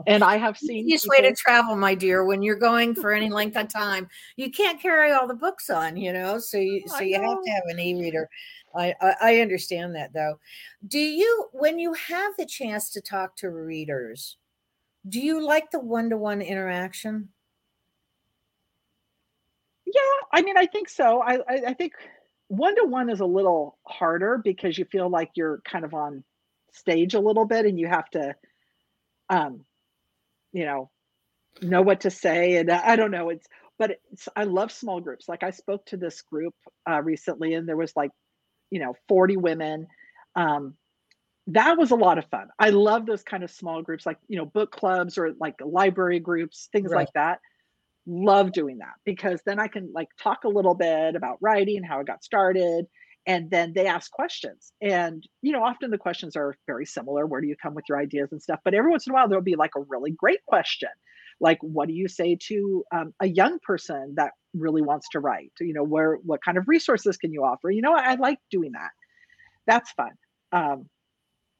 And 0.06 0.22
I 0.22 0.37
have 0.37 0.59
seen 0.59 0.85
easiest 0.85 1.04
people- 1.04 1.24
way 1.24 1.30
to 1.30 1.35
travel, 1.35 1.74
my 1.76 1.94
dear, 1.94 2.24
when 2.24 2.42
you're 2.42 2.56
going 2.56 2.94
for 2.94 3.12
any 3.12 3.30
length 3.30 3.56
of 3.56 3.68
time, 3.68 4.09
you 4.37 4.50
can't 4.50 4.80
carry 4.80 5.12
all 5.12 5.26
the 5.26 5.35
books 5.35 5.70
on, 5.70 5.96
you 5.96 6.12
know. 6.12 6.38
So 6.38 6.59
you 6.59 6.82
oh, 6.87 6.98
so 6.98 7.00
you 7.02 7.14
have 7.14 7.42
to 7.42 7.50
have 7.50 7.62
an 7.68 7.80
e-reader. 7.80 8.28
I, 8.74 8.94
I 9.00 9.14
I 9.22 9.40
understand 9.40 9.94
that 9.94 10.12
though. 10.12 10.38
Do 10.87 10.98
you 10.98 11.48
when 11.52 11.78
you 11.78 11.94
have 11.94 12.32
the 12.37 12.44
chance 12.44 12.90
to 12.90 13.00
talk 13.00 13.37
to 13.37 13.50
readers, 13.50 14.37
do 15.09 15.18
you 15.18 15.40
like 15.42 15.70
the 15.70 15.80
one-to-one 15.80 16.42
interaction? 16.42 17.30
Yeah, 19.87 20.00
I 20.32 20.42
mean, 20.42 20.59
I 20.59 20.66
think 20.66 20.88
so. 20.90 21.22
I, 21.22 21.37
I, 21.48 21.62
I 21.68 21.72
think 21.74 21.92
one 22.48 22.76
to 22.76 22.85
one 22.85 23.11
is 23.11 23.20
a 23.20 23.26
little 23.26 23.78
harder 23.87 24.38
because 24.42 24.78
you 24.78 24.85
feel 24.85 25.09
like 25.09 25.30
you're 25.35 25.61
kind 25.64 25.85
of 25.85 25.94
on 25.94 26.24
stage 26.72 27.14
a 27.14 27.20
little 27.20 27.44
bit 27.44 27.66
and 27.66 27.78
you 27.78 27.87
have 27.87 28.09
to 28.11 28.35
um 29.30 29.64
you 30.52 30.64
know 30.64 30.90
know 31.62 31.82
what 31.82 32.00
to 32.00 32.11
say 32.11 32.56
and 32.56 32.70
i 32.70 32.96
don't 32.96 33.11
know 33.11 33.30
it's 33.30 33.46
but 33.78 33.98
it's, 34.12 34.28
i 34.37 34.44
love 34.44 34.70
small 34.70 35.00
groups. 35.00 35.28
Like 35.28 35.42
i 35.42 35.50
spoke 35.50 35.87
to 35.87 35.96
this 35.96 36.22
group 36.22 36.54
uh, 36.88 37.02
recently 37.02 37.54
and 37.54 37.68
there 37.68 37.76
was 37.76 37.94
like 37.96 38.11
you 38.70 38.80
know 38.80 38.94
40 39.09 39.37
women. 39.37 39.87
Um 40.35 40.74
that 41.48 41.78
was 41.78 41.92
a 41.92 41.96
lot 41.96 42.18
of 42.18 42.24
fun. 42.26 42.48
I 42.59 42.70
love 42.70 43.06
those 43.06 43.22
kind 43.22 43.44
of 43.44 43.50
small 43.50 43.80
groups 43.80 44.04
like 44.04 44.18
you 44.28 44.37
know 44.37 44.44
book 44.44 44.70
clubs 44.70 45.18
or 45.18 45.32
like 45.40 45.54
library 45.61 46.20
groups 46.20 46.68
things 46.72 46.90
right. 46.90 47.00
like 47.00 47.12
that 47.14 47.40
love 48.07 48.53
doing 48.53 48.79
that 48.79 48.95
because 49.05 49.40
then 49.45 49.59
I 49.59 49.69
can 49.69 49.90
like 49.92 50.09
talk 50.23 50.45
a 50.45 50.49
little 50.49 50.75
bit 50.75 51.16
about 51.16 51.38
writing, 51.40 51.83
how 51.83 52.01
I 52.01 52.05
got 52.05 52.25
started, 52.25 52.87
and 53.27 53.51
then 53.51 53.73
they 53.75 53.87
ask 53.87 54.11
questions. 54.11 54.73
And 54.81 55.27
you 55.42 55.53
know, 55.53 55.64
often 55.64 55.90
the 55.90 55.99
questions 55.99 56.37
are 56.37 56.55
very 56.66 56.87
similar. 56.87 57.27
Where 57.27 57.40
do 57.40 57.49
you 57.49 57.57
come 57.61 57.75
with 57.75 57.85
your 57.88 57.99
ideas 57.99 58.33
and 58.33 58.42
stuff? 58.42 58.61
But 58.64 58.75
every 58.75 58.90
once 58.90 59.07
in 59.07 59.12
a 59.12 59.14
while, 59.14 59.29
there'll 59.29 59.42
be 59.42 59.57
like 59.57 59.73
a 59.77 59.81
really 59.81 60.12
great 60.12 60.45
question, 60.47 60.90
like 61.40 61.59
what 61.61 61.88
do 61.88 61.95
you 61.95 62.09
say 62.09 62.37
to 62.49 62.85
um, 62.95 63.14
a 63.21 63.27
young 63.27 63.59
person 63.61 64.14
that 64.16 64.33
really 64.55 64.83
wants 64.83 65.09
to 65.11 65.21
write? 65.21 65.53
You 65.61 65.75
know, 65.75 65.85
where 65.85 66.16
what 66.16 66.42
kind 66.42 66.59
of 66.59 66.69
resources 66.69 67.16
can 67.16 67.33
you 67.33 67.45
offer? 67.45 67.71
You 67.71 67.83
know, 67.83 67.95
I, 67.95 68.12
I 68.12 68.14
like 68.14 68.38
doing 68.51 68.73
that. 68.73 68.90
That's 69.66 69.90
fun. 69.92 70.12
Um, 70.53 70.88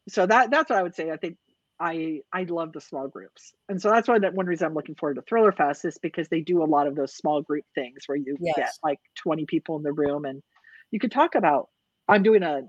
so 0.09 0.27
that 0.27 0.51
that's 0.51 0.71
what 0.71 0.79
I 0.79 0.83
would 0.83 0.95
say. 0.95 1.11
I 1.11 1.17
think 1.17 1.37
I 1.79 2.21
I 2.33 2.45
love 2.45 2.73
the 2.73 2.81
small 2.81 3.09
groups, 3.09 3.53
and 3.69 3.81
so 3.81 3.91
that's 3.91 4.09
why 4.09 4.19
that 4.19 4.35
one 4.35 4.47
reason 4.47 4.67
I'm 4.67 4.75
looking 4.75 4.95
forward 4.95 5.15
to 5.15 5.23
Thriller 5.23 5.53
Fest 5.53 5.85
is 5.85 5.99
because 5.99 6.29
they 6.29 6.41
do 6.41 6.62
a 6.62 6.65
lot 6.65 6.87
of 6.87 6.95
those 6.95 7.15
small 7.15 7.43
group 7.43 7.65
things 7.75 8.05
where 8.07 8.17
you 8.17 8.37
yes. 8.41 8.55
get 8.57 8.71
like 8.83 8.99
20 9.17 9.45
people 9.47 9.77
in 9.77 9.83
the 9.83 9.93
room 9.93 10.25
and 10.25 10.43
you 10.91 10.99
could 10.99 11.12
talk 11.12 11.35
about. 11.35 11.69
I'm 12.09 12.23
doing 12.23 12.43
a 12.43 12.62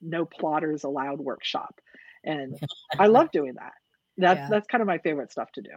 no 0.00 0.24
plotters 0.24 0.84
allowed 0.84 1.20
workshop, 1.20 1.74
and 2.24 2.58
I 2.98 3.06
love 3.06 3.30
doing 3.30 3.54
that. 3.54 3.72
That's 4.16 4.38
yeah. 4.38 4.48
that's 4.50 4.66
kind 4.66 4.80
of 4.82 4.88
my 4.88 4.98
favorite 4.98 5.30
stuff 5.30 5.50
to 5.52 5.62
do. 5.62 5.70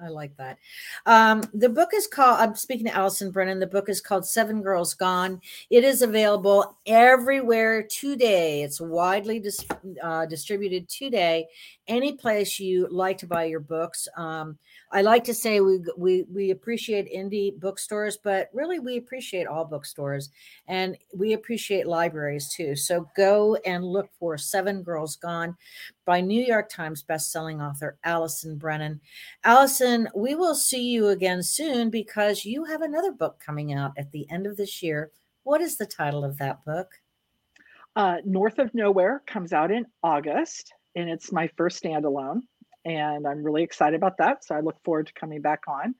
I 0.00 0.08
like 0.08 0.36
that. 0.36 0.58
Um, 1.06 1.42
the 1.54 1.68
book 1.68 1.90
is 1.92 2.06
called, 2.06 2.38
I'm 2.38 2.54
speaking 2.54 2.86
to 2.86 2.94
Allison 2.94 3.30
Brennan. 3.30 3.58
The 3.58 3.66
book 3.66 3.88
is 3.88 4.00
called 4.00 4.26
Seven 4.26 4.62
Girls 4.62 4.94
Gone. 4.94 5.40
It 5.70 5.82
is 5.82 6.02
available 6.02 6.76
everywhere 6.86 7.82
today. 7.82 8.62
It's 8.62 8.80
widely 8.80 9.40
dis- 9.40 9.66
uh, 10.02 10.26
distributed 10.26 10.88
today. 10.88 11.48
Any 11.88 12.12
place 12.12 12.60
you 12.60 12.86
like 12.90 13.18
to 13.18 13.26
buy 13.26 13.44
your 13.44 13.60
books. 13.60 14.06
Um, 14.16 14.56
I 14.92 15.02
like 15.02 15.24
to 15.24 15.34
say 15.34 15.60
we, 15.60 15.80
we, 15.96 16.22
we 16.32 16.50
appreciate 16.50 17.12
indie 17.12 17.58
bookstores, 17.58 18.16
but 18.16 18.48
really 18.52 18.78
we 18.78 18.96
appreciate 18.96 19.46
all 19.46 19.64
bookstores 19.64 20.30
and 20.68 20.96
we 21.12 21.32
appreciate 21.32 21.86
libraries 21.86 22.48
too. 22.48 22.76
So 22.76 23.08
go 23.16 23.56
and 23.66 23.84
look 23.84 24.08
for 24.18 24.38
Seven 24.38 24.82
Girls 24.82 25.16
Gone 25.16 25.56
by 26.08 26.22
New 26.22 26.42
York 26.42 26.70
Times 26.70 27.04
bestselling 27.04 27.60
author 27.60 27.98
Allison 28.02 28.56
Brennan. 28.56 28.98
Allison, 29.44 30.08
we 30.16 30.34
will 30.34 30.54
see 30.54 30.88
you 30.88 31.08
again 31.08 31.42
soon 31.42 31.90
because 31.90 32.46
you 32.46 32.64
have 32.64 32.80
another 32.80 33.12
book 33.12 33.38
coming 33.44 33.74
out 33.74 33.92
at 33.98 34.10
the 34.10 34.26
end 34.30 34.46
of 34.46 34.56
this 34.56 34.82
year. 34.82 35.10
What 35.42 35.60
is 35.60 35.76
the 35.76 35.84
title 35.84 36.24
of 36.24 36.38
that 36.38 36.64
book? 36.64 36.90
Uh, 37.94 38.16
North 38.24 38.58
of 38.58 38.72
Nowhere 38.72 39.22
comes 39.26 39.52
out 39.52 39.70
in 39.70 39.84
August, 40.02 40.72
and 40.96 41.10
it's 41.10 41.30
my 41.30 41.46
first 41.58 41.84
standalone. 41.84 42.40
And 42.86 43.26
I'm 43.26 43.44
really 43.44 43.62
excited 43.62 43.96
about 43.96 44.16
that. 44.16 44.46
So 44.46 44.54
I 44.54 44.60
look 44.60 44.82
forward 44.82 45.08
to 45.08 45.12
coming 45.12 45.42
back 45.42 45.64
on 45.68 45.94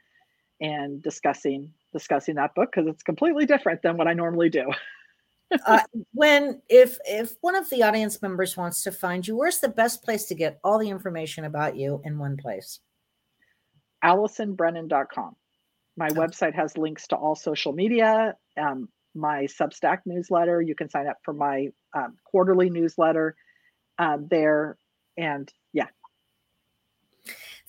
and 0.59 1.03
discussing 1.03 1.75
discussing 1.93 2.37
that 2.37 2.55
book 2.55 2.71
because 2.73 2.89
it's 2.89 3.03
completely 3.03 3.45
different 3.45 3.83
than 3.83 3.99
what 3.99 4.09
I 4.09 4.15
normally 4.15 4.49
do. 4.49 4.73
uh, 5.67 5.81
when 6.13 6.61
if 6.69 6.99
if 7.05 7.35
one 7.41 7.55
of 7.55 7.69
the 7.71 7.83
audience 7.83 8.21
members 8.21 8.57
wants 8.57 8.83
to 8.83 8.93
find 8.93 9.27
you, 9.27 9.37
where's 9.37 9.61
the 9.61 9.69
best 9.69 10.03
place 10.03 10.25
to 10.27 10.35
get 10.35 10.59
all 10.63 10.79
the 10.79 10.91
information 10.91 11.45
about 11.45 11.77
you 11.77 12.01
in 12.05 12.19
one 12.19 12.37
place? 12.37 12.81
AllisonBrennan.com. 14.05 15.37
My 15.97 16.11
website 16.11 16.55
has 16.55 16.79
links 16.79 17.09
to 17.09 17.17
all 17.17 17.35
social 17.35 17.73
media, 17.73 18.37
um, 18.57 18.89
my 19.15 19.45
Substack 19.45 19.99
newsletter. 20.07 20.63
You 20.63 20.77
can 20.77 20.89
sign 20.89 21.09
up 21.09 21.19
for 21.25 21.35
my 21.35 21.69
um, 21.93 22.17
quarterly 22.25 22.71
newsletter 22.71 23.35
um, 23.99 24.29
there. 24.31 24.77
And 25.17 25.53
yeah, 25.73 25.89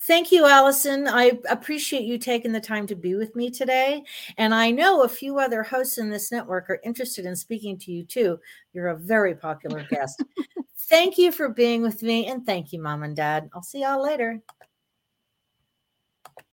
Thank 0.02 0.32
you, 0.32 0.46
Allison. 0.46 1.06
I 1.06 1.38
appreciate 1.50 2.04
you 2.04 2.16
taking 2.16 2.52
the 2.52 2.60
time 2.60 2.86
to 2.86 2.94
be 2.94 3.16
with 3.16 3.36
me 3.36 3.50
today. 3.50 4.02
And 4.38 4.54
I 4.54 4.70
know 4.70 5.02
a 5.02 5.08
few 5.08 5.38
other 5.38 5.62
hosts 5.62 5.98
in 5.98 6.08
this 6.08 6.32
network 6.32 6.70
are 6.70 6.80
interested 6.84 7.26
in 7.26 7.36
speaking 7.36 7.78
to 7.80 7.92
you 7.92 8.04
too. 8.04 8.40
You're 8.72 8.88
a 8.88 8.96
very 8.96 9.34
popular 9.34 9.86
guest. 9.90 10.24
thank 10.88 11.18
you 11.18 11.30
for 11.30 11.50
being 11.50 11.82
with 11.82 12.02
me. 12.02 12.26
And 12.26 12.46
thank 12.46 12.72
you, 12.72 12.80
Mom 12.80 13.02
and 13.02 13.14
Dad. 13.14 13.50
I'll 13.52 13.62
see 13.62 13.82
y'all 13.82 14.02
later. 14.02 14.40